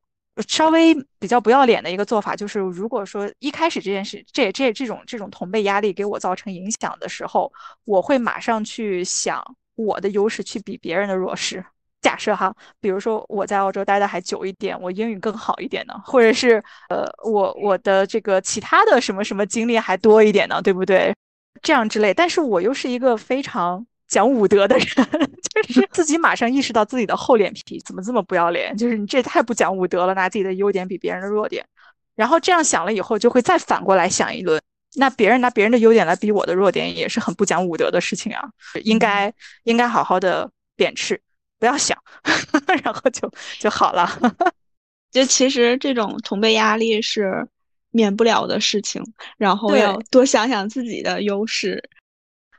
[0.49, 7.53] 稍微比较不要脸的一个做法，就是如果说一开始这件事，这这这种这种同辈压力给我造成影响的时候，
[7.85, 9.45] 我会马上去想
[9.75, 11.63] 我的优势去比别人的弱势。
[12.01, 12.51] 假设哈，
[12.81, 21.15] 比如说我在澳洲待的还久一点，我英语更好一点呢，或者是呃，我我的这个其他的什么什么经历还多一点呢，对不对？
[21.63, 23.87] 这样之类，但是我又是一个非常。
[24.09, 24.87] 讲武德的人，
[25.55, 28.77] 就是 自己马上意识到自己的厚脸皮，怎么这么不要脸？
[28.77, 31.65] 就是你这太不讲武德了，拿自己的优点比别人的弱点，
[32.15, 34.61] 然后这样想了以后，就会再反过来想一轮。
[34.97, 38.43] 那别人拿别人的优点来比我的弱点，也是很不讲武德的事情啊！
[38.85, 39.33] 应该
[39.65, 41.19] 应该好好的贬斥，
[41.59, 41.97] 不要想，
[42.85, 44.11] 然后就就好了。
[45.11, 47.49] 就其实这种同辈压力是
[47.93, 49.01] 免不了的事情，
[49.39, 51.83] 然后要多想想自己的优势。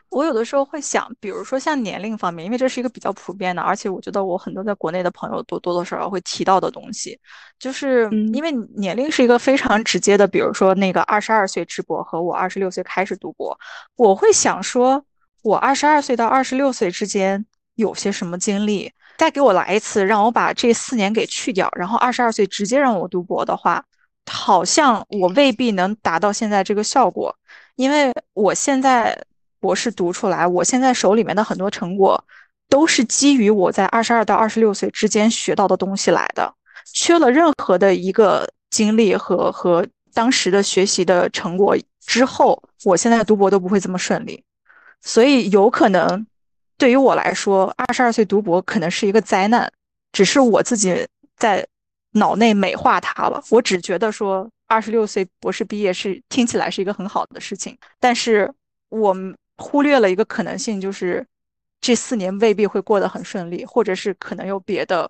[0.09, 7.19] 我有的时候会想，比如说像年龄方面，因为这是一个比较普遍的，而且我觉得我很多在国内的朋友都多多少少会提到的东西，
[7.57, 13.57] 就是因为年龄是一个非常直接的，比如说那个二十二岁直博和我二十六岁开始读博，
[13.95, 15.03] 我会想说，
[15.41, 23.83] 我二十二岁到二十六岁之间有些什么经历，再给我来一次，让我把这四年给去掉，然后二十二岁直接让我读博的话，
[24.25, 27.35] 好像我未必能达到现在这个效果，
[27.75, 29.17] 因为我现在。
[29.63, 32.21] 博士读出来，我现在手里面的很多成果，
[32.67, 36.53] 都是基于我在二十二到二十六岁之间学到的东西来的。
[36.91, 44.43] 缺了任何的一个经历和和当时的学习的成果之后，我现在读博都不会这么顺利。
[44.99, 46.27] 所以有可能，
[46.77, 49.71] 对于我来说，二十二岁读博可能是一个灾难，
[50.11, 51.07] 只是我自己
[51.37, 51.65] 在
[52.13, 53.43] 脑内美化它了。
[53.51, 58.51] 我只觉得说，二十六岁博士毕业是听起来是一个很好的事情，但是
[58.89, 59.15] 我。
[59.57, 61.23] 忽略了一个可能性，就是
[61.79, 65.09] 这四年未必会过得很顺利，或者是可能有别的，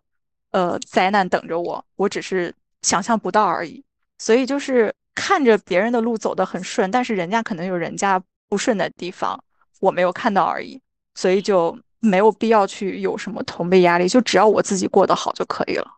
[0.52, 3.82] 呃灾难等着我，我只是想象不到而已。
[4.20, 9.42] 所以就是看着别人的路走得很顺，但是人家可能有人家不顺的地方，
[9.80, 10.80] 我没有看到而已，
[11.16, 15.90] 所以就没有必要去有什么同辈压力，就只要我自己过得好就可以了。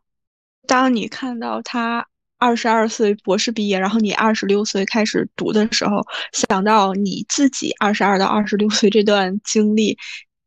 [0.68, 2.06] 当你看到他
[2.38, 9.98] 二十二岁博士毕业，然后你二十六岁开始读的时候，想到你自己二十二到二十六岁这段经历，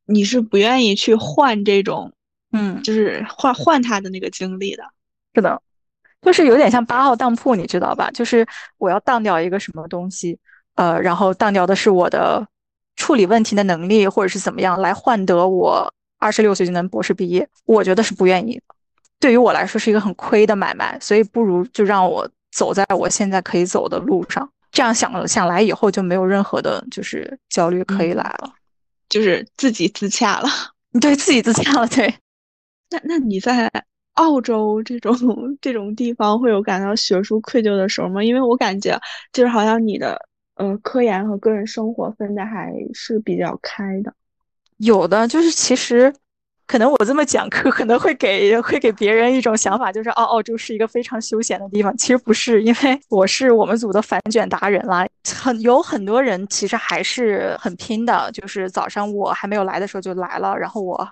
[0.07, 2.13] 你是不愿意去换这种，
[2.53, 4.83] 嗯，就是换换他的那个经历的。
[5.35, 5.61] 是的。
[6.21, 8.11] 就是有点像八号当铺，你知道吧？
[8.11, 8.45] 就是
[8.77, 10.37] 我要当掉一个什么东西，
[10.75, 12.45] 呃，然后当掉的是我的
[12.97, 18.63] 处理问题的能力，或者是怎么样来换得我二十六岁就能博士毕业，我觉得是不愿意的。
[19.21, 24.49] 对于我来说是一个很亏的买卖，所以不如就让我走在我现在可以走的路上。
[24.71, 28.53] 这样想了想来以后就没有任何的就是焦虑可以来了，
[29.09, 30.49] 就是自己自洽了，
[31.01, 31.87] 对自己自洽了。
[31.89, 32.15] 对，
[32.91, 33.71] 那那你在？
[34.15, 35.17] 澳洲这种
[35.61, 38.21] 这种地方会有感到学术愧疚的时候吗？
[38.21, 39.01] 因为我感觉
[39.33, 40.21] 就是好像你的
[40.57, 44.13] 呃科研和个人生活分的还是比较开的。
[44.79, 46.13] 有的就是其实
[46.69, 51.97] 可能我这么讲课可能会给会给别人一种想法，就是澳澳洲是一个非常休闲的地方。
[51.97, 55.05] 其实不是，因为我是我们组的反卷达人啦，
[55.35, 61.09] 很有很多人其实还是很拼的，就是早上我还没有来的时候就来了，然后我。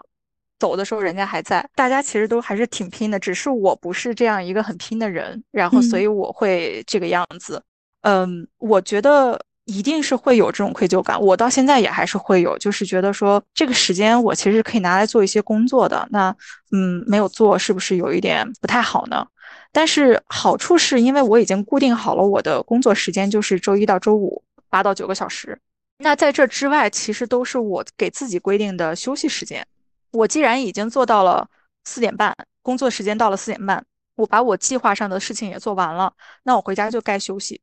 [0.59, 7.62] 走的时候人家还在，大家其实都还是挺拼的，只是我不是这样一个很拼的人，然后所以我会这个样子。
[8.00, 16.34] 嗯，我觉得一定是会有这种愧疚感，我到现在也还是会有，就是觉得说这个时间我其实可以拿来做一些工作的，那
[16.70, 19.26] 嗯没有做是不是有一点不太好呢？
[19.72, 25.60] 但是好处是因为我已经固定好了我的工作时间，就是周一到周五八到九个小时，
[25.98, 29.66] 那在这之外其实都是我给自己规定的休息时间。
[30.12, 31.46] 我既然已经做到了
[31.84, 36.12] 四点半，工作时间到了四点半，我把我计划上的事情也做完了，
[36.44, 37.60] 那我回家就该休息。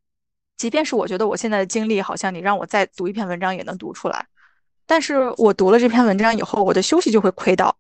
[0.57, 4.25] 即便是我觉得我现在的精力好像你让我再读一篇文章也能读出来，
[4.85, 7.75] 但是我读了这篇文章以后，我的休息就会亏到，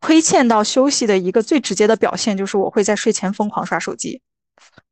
[0.00, 4.20] 亏欠到休息的一个最直接的表现就是我会在睡前疯狂刷手机，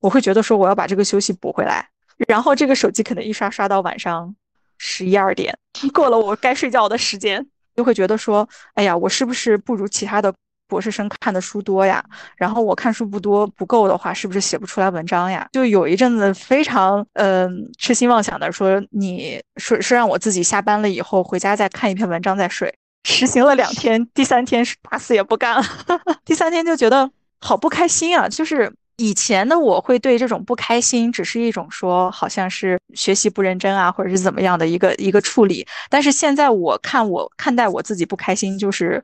[0.01, 1.89] 我会觉得说我要把这个休息补回来，
[2.29, 4.35] 然后这个手机可能一刷刷到晚上
[4.79, 5.57] 十一二点，
[5.93, 7.47] 过了我该睡觉的时间。
[7.75, 10.35] 就会觉得说，哎呀，我是不是不如其他的
[10.73, 12.03] 博士生看的书多呀？
[12.35, 15.47] 然后我看书不多不够的话，是不是写不出来文章呀？
[15.53, 22.75] 就有一阵子非常嗯痴心妄想的说，你说是让我自己下班了以后回家再看一篇文章再睡。
[23.05, 25.63] 实行了两天，第三天是打死也不干了。
[26.25, 28.73] 第三天就觉得好不开心啊，就是。
[28.99, 35.67] 以前的我会对这种不开心，只是一种说好像是学习不认真啊，或者是怎么样的一个一个处理。
[35.89, 39.03] 但是现在我看我看待我自己不开心，就是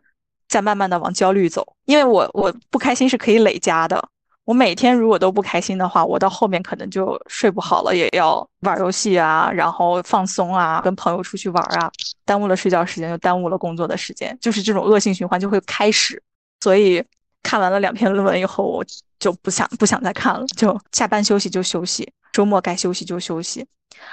[0.48, 1.66] 在慢慢的往焦虑走。
[1.84, 4.02] 因为我我不开心是可以累加的。
[4.44, 11.90] 我每天如果都不开心的话，我到后面可能就睡不好了，也要玩游戏啊，然后放松啊，跟朋友出去玩啊，
[12.24, 16.22] 耽误了睡觉时间，就耽误了工作的时间，就是这种恶性循环就会开始。
[16.60, 17.04] 所以
[17.42, 18.84] 看完了两篇论文以后，我。
[19.18, 23.66] 就不想不想再看了，就下班休息就休息，周末该休息就休息。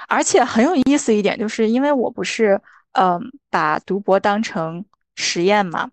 [0.08, 2.60] 而且很有意思一点，就是因为我不是
[2.94, 4.84] 嗯把读博当成
[5.14, 5.88] 实验嘛，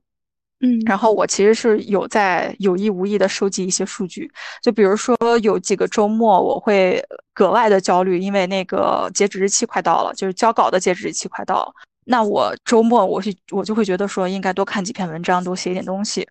[0.65, 7.03] 嗯，然后我其实是有在有意无意的收集一些数据，就比如说有几个周末我会
[7.33, 11.73] 格外的焦虑，因为那个截止日期快到了，就是交稿的截止日期快到了，
[12.05, 16.25] 那我周末我是我就会觉得说应该多看几篇文章，多写一点东西。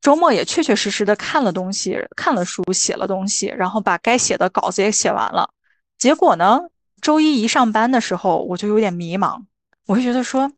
[0.00, 5.48] 周末也确确实实的看了东西，看了书，写了东西，然后把该写的稿子也写完了。
[5.98, 6.62] 结果呢，
[7.00, 9.42] 周一一上班的时候，我就有点迷茫，
[9.86, 10.50] 我会觉得说，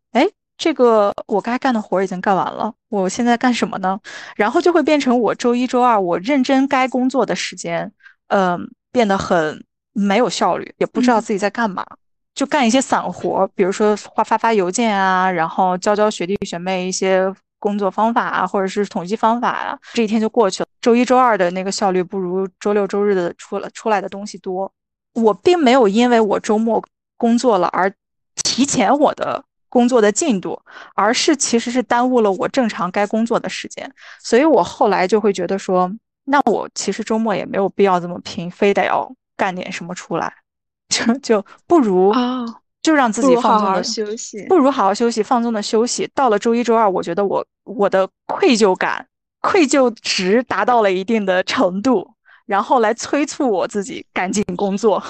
[0.61, 3.98] 这个我该干的活已经干完了，我现在干什么呢？
[4.36, 7.90] 然后就会变成我周一周二我认真该工作的时间，
[8.28, 11.86] 嗯，变得很没有效率，也不知道自己在干嘛，
[12.34, 17.34] 就干一些散活，比如说发发发邮件啊，然后教教学弟学妹一些。
[17.62, 20.66] 工作方法啊，或者是统计方法啊，这一天就过去了。
[20.80, 24.72] 周一、周二的那个效率不如周六、周日的出了出来的东西多。
[25.12, 26.82] 我并没有因为我周末
[27.18, 27.92] 工作了而
[28.36, 30.60] 提前我的工作的进度，
[30.94, 33.90] 而是其实是耽误了我正常该工作的时间。
[34.22, 35.90] 所以我后来就会觉得说，
[36.24, 40.30] 那我其实周末也没有必要这么拼，非得要干点什么出来，
[40.90, 42.44] 就就不如啊。
[42.82, 46.10] 就让自己放纵的休息，不如好好休息，放纵的休息。
[46.14, 49.06] 到了周一、周二，我觉得我我的愧疚感、
[49.42, 52.14] 愧疚值达到了一定的程度，
[52.46, 55.04] 然后来催促我自己赶紧工作。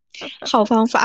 [0.50, 1.04] 好方法，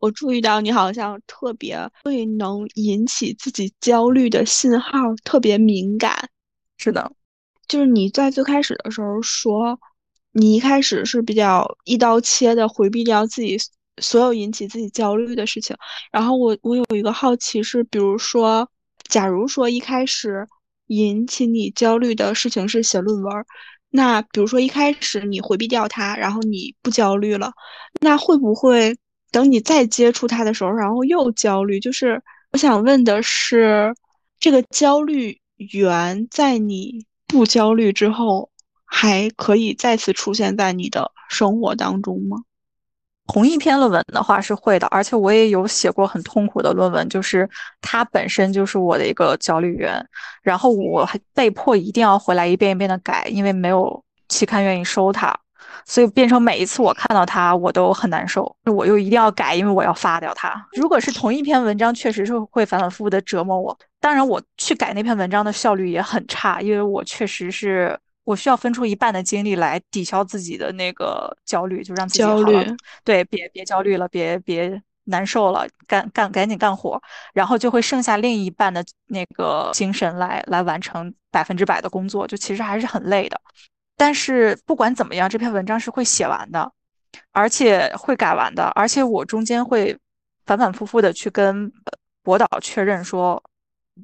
[0.00, 6.28] 我注意到你好像特别对能引起自己焦虑的信号特别敏感。
[6.78, 7.10] 是的，
[7.68, 9.78] 就是你在最开始的时候说，
[10.32, 13.56] 你一开始是比较一刀切的回避掉自己
[14.02, 15.74] 所有引起自己焦虑的事情。
[16.12, 18.68] 然后我我有一个好奇是，比如说，
[19.08, 20.46] 假如说一开始
[20.88, 23.32] 引起你焦虑的事情是写论文，
[23.88, 27.50] 那比如说一开始你回避掉它，然后你不焦虑了，
[28.00, 28.96] 那会不会
[29.36, 31.78] 等你再接触它的时候，然后又焦虑？
[31.78, 32.22] 就是
[32.52, 33.94] 我想问的是，
[34.40, 37.04] 这个焦虑源在你。
[37.28, 38.50] 不焦虑之后，
[38.84, 42.36] 还可以再次出现在你的生活当中吗？
[43.26, 50.00] 同一篇论文的话是会的，而且我也有写过很痛苦的论文，就是它本身就是我的一个焦虑源，
[50.40, 55.36] 然后我还被迫一定要回来一遍一遍的改，因为没有期刊愿意收它，
[55.86, 60.52] 所以变成每一次我看到它我都很难受，我又一定要改，因为我要发掉它。
[60.72, 63.76] 如果是同一篇文章，确实是会反反复复的折磨我。
[64.00, 72.52] 当然，我去改那篇文章的效率也很差，因为我确实是我需要分出一半的精力来抵消自己的那个焦虑，就让自己焦虑。
[73.04, 77.00] 对，别别焦虑了，别别难受了，干干赶紧干活，
[77.32, 83.40] 然后就会剩下另一半的那个精神来来完成百分之百的工作，就其实还是很累的。
[83.96, 86.72] 但是不管怎么样，这篇文章是会写完的，
[87.32, 89.96] 而且会改完的，而且我中间会
[90.44, 91.72] 反反复复的去跟
[92.22, 93.42] 博导确认说。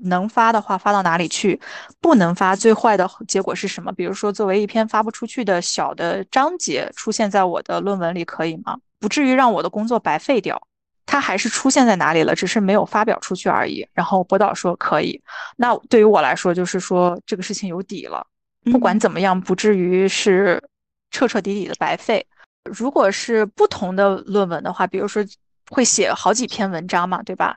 [0.05, 1.61] 能发的话发到哪里去？
[2.01, 3.93] 不能发，最坏的结果是什么？
[3.93, 8.75] 比如说，作为一篇发不出去的小的章节出现在我的论文里，可以吗？
[8.99, 10.59] 不至于让我的工作白费掉。
[11.05, 13.87] 它还是出现在哪里了，只是没有发表出去而已。
[13.93, 15.23] 然后博导说可以。
[15.59, 18.27] 那对于我来说，就是说这个事情有底了。
[18.71, 20.63] 不管怎么样，不至于是
[21.11, 22.27] 彻彻底底的白费。
[22.65, 25.25] 如果是不同的论文的话，比如说
[25.71, 27.57] 会写好几篇文章嘛，对吧？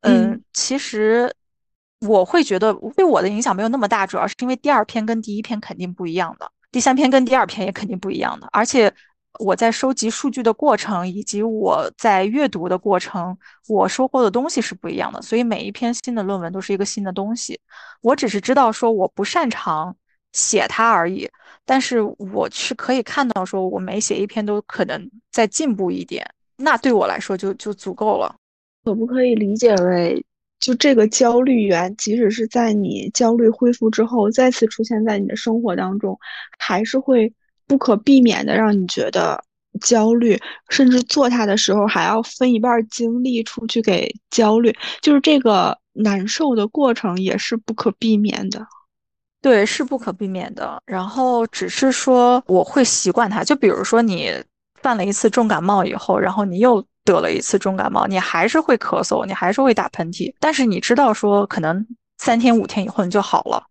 [0.00, 1.34] 嗯，其实。
[2.00, 8.92] 我会觉得对我的影响没有那么大，主要是因为第二篇跟第一篇肯定不一样的，第三篇跟第二篇也肯定不一样的，而且
[9.38, 13.36] 我在收集数据的过程以及我在阅读的过程，
[13.66, 17.58] 我收获的东西是不一样的，所以每一篇新的论文都是一个新的东西。
[18.02, 19.96] 我只是知道说我不擅长
[20.36, 21.26] 写它而已，
[21.64, 26.24] 但是我是可以看到说我每写一篇都可能再进步一点，
[26.58, 28.36] 那对我来说就就足够了。
[28.84, 30.22] 可不可以理解为？
[30.58, 36.18] 就这个焦虑源，即使是在你焦虑恢复之后，再次出现在你的生活当中，
[36.58, 37.32] 还是会
[37.66, 39.42] 不可避免的让你觉得
[39.82, 40.38] 焦虑，
[40.70, 48.66] 甚至做它的时候还要分一半精力出去给焦虑，就是这个难受的过程也是不可避免的。
[49.46, 50.82] 对，是不可避免的。
[50.86, 54.32] 然后只是说我会习惯它，就比如说你
[54.82, 56.84] 犯了一次重感冒以后，然后你又。
[57.06, 61.86] 得了一次重感冒，你还是会咳嗽，你还是会打喷嚏，但是你知道说可能
[62.18, 63.64] 三天五天以后你就好了，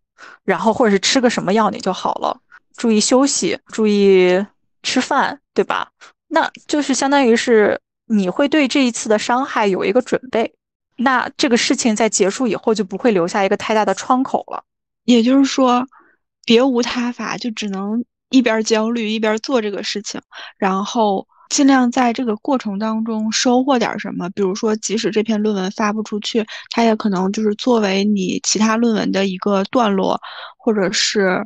[0.46, 2.40] 然后或者是吃个什么药你就好了，
[2.78, 4.42] 注意休息，注意
[4.84, 5.90] 吃饭，对吧？
[6.30, 10.54] 那就是相当于是你会对这一次的伤害有一个准备，
[10.96, 14.64] 那这个事情在结束以后就不会留下一个太大的窗口了。
[15.06, 15.88] 也就是说，
[16.46, 20.22] 别无他法，就只能一边焦虑一边做这个事情，
[20.58, 21.26] 然后。
[21.48, 30.20] 尽量在这个过程当中收获点什么，比如说，即使这篇论文发不出去，它也可能就是作为你其他论文的一个段落，
[30.58, 31.46] 或者是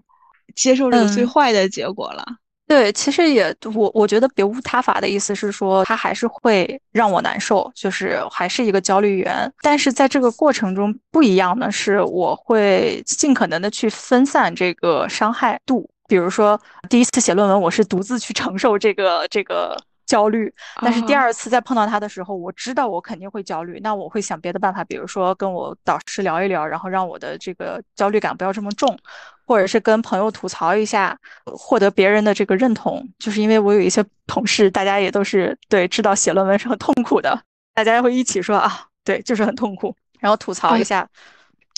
[0.55, 2.25] 接受这个最坏的结果了。
[2.69, 9.51] 对，其实也我我觉得别无他法的意思是说，他还是会让我难受，就是还是一个焦虑源。
[9.63, 15.89] 但是在这个过程中不一样的是，我会尽可能的去分散这个伤害度。
[16.07, 19.75] 比如说，第一次写论文，我是独自去承受这个这个。
[20.09, 20.51] 焦虑，
[20.81, 28.97] 但是第二次再碰到他的时候，我知道我肯定会焦虑，那我会想别的办法，比如说跟我导师聊一聊，然后让我的这个焦虑感不要这么重，
[29.45, 33.07] 或者是跟朋友吐槽一下，获得别人的这个认同。
[33.19, 37.39] 就是因为我有一些同事，大家也都是对知道写论文是很痛苦的，
[37.75, 41.07] 大家会一起说啊，对，就是很痛苦，然后吐槽一下。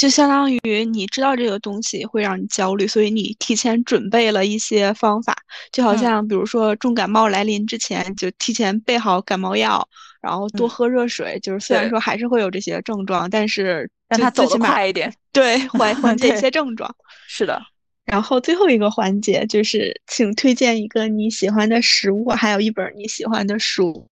[0.01, 5.37] 就相当于你知道这个东西会让你焦虑，所以你提前准备了一些方法，
[5.71, 9.87] 就好像比如说重感冒来临之前就提前备好感冒药，
[10.19, 11.39] 然后多喝热水。
[11.43, 16.91] 就是虽然说还是会有这些症状，但是让它走得快一点，对，缓 缓解一些症状。
[17.27, 17.61] 是的。
[18.03, 24.07] 然后最后一个环节就是，请推荐一个你喜欢的食物，还有一本你喜欢的书。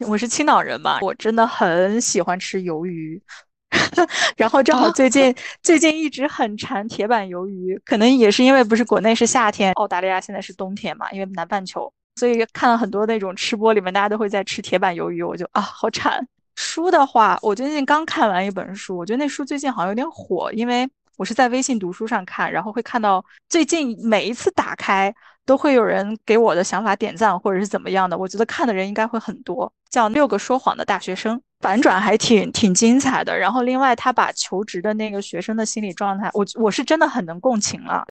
[0.00, 3.22] 我是青岛人嘛，我真的很喜欢吃鱿鱼。
[4.36, 16.26] 然后正好最近最近一直很馋铁板鱿鱼，可能也是因为不是国内是夏天，澳大利亚现在是冬天嘛，因为南半球，所以看了很多那种吃播里面大家都会在吃铁板鱿鱼，我就啊好馋。
[16.56, 20.88] 书的话，我最近刚看完一本书，我觉得那书最近好像有点火，因为
[21.18, 25.12] 我是在微信读书上看，然后会看到最近每一次打开
[25.44, 29.70] 都会有人给我的想法点赞或者是怎么样的，我觉得看的人应该会很多。
[29.90, 33.36] 叫六个说谎的大学生，反转还挺挺精彩的。
[33.36, 38.04] 然后另外他把求职的那个学生的心理状态，我我是真的很能共情了。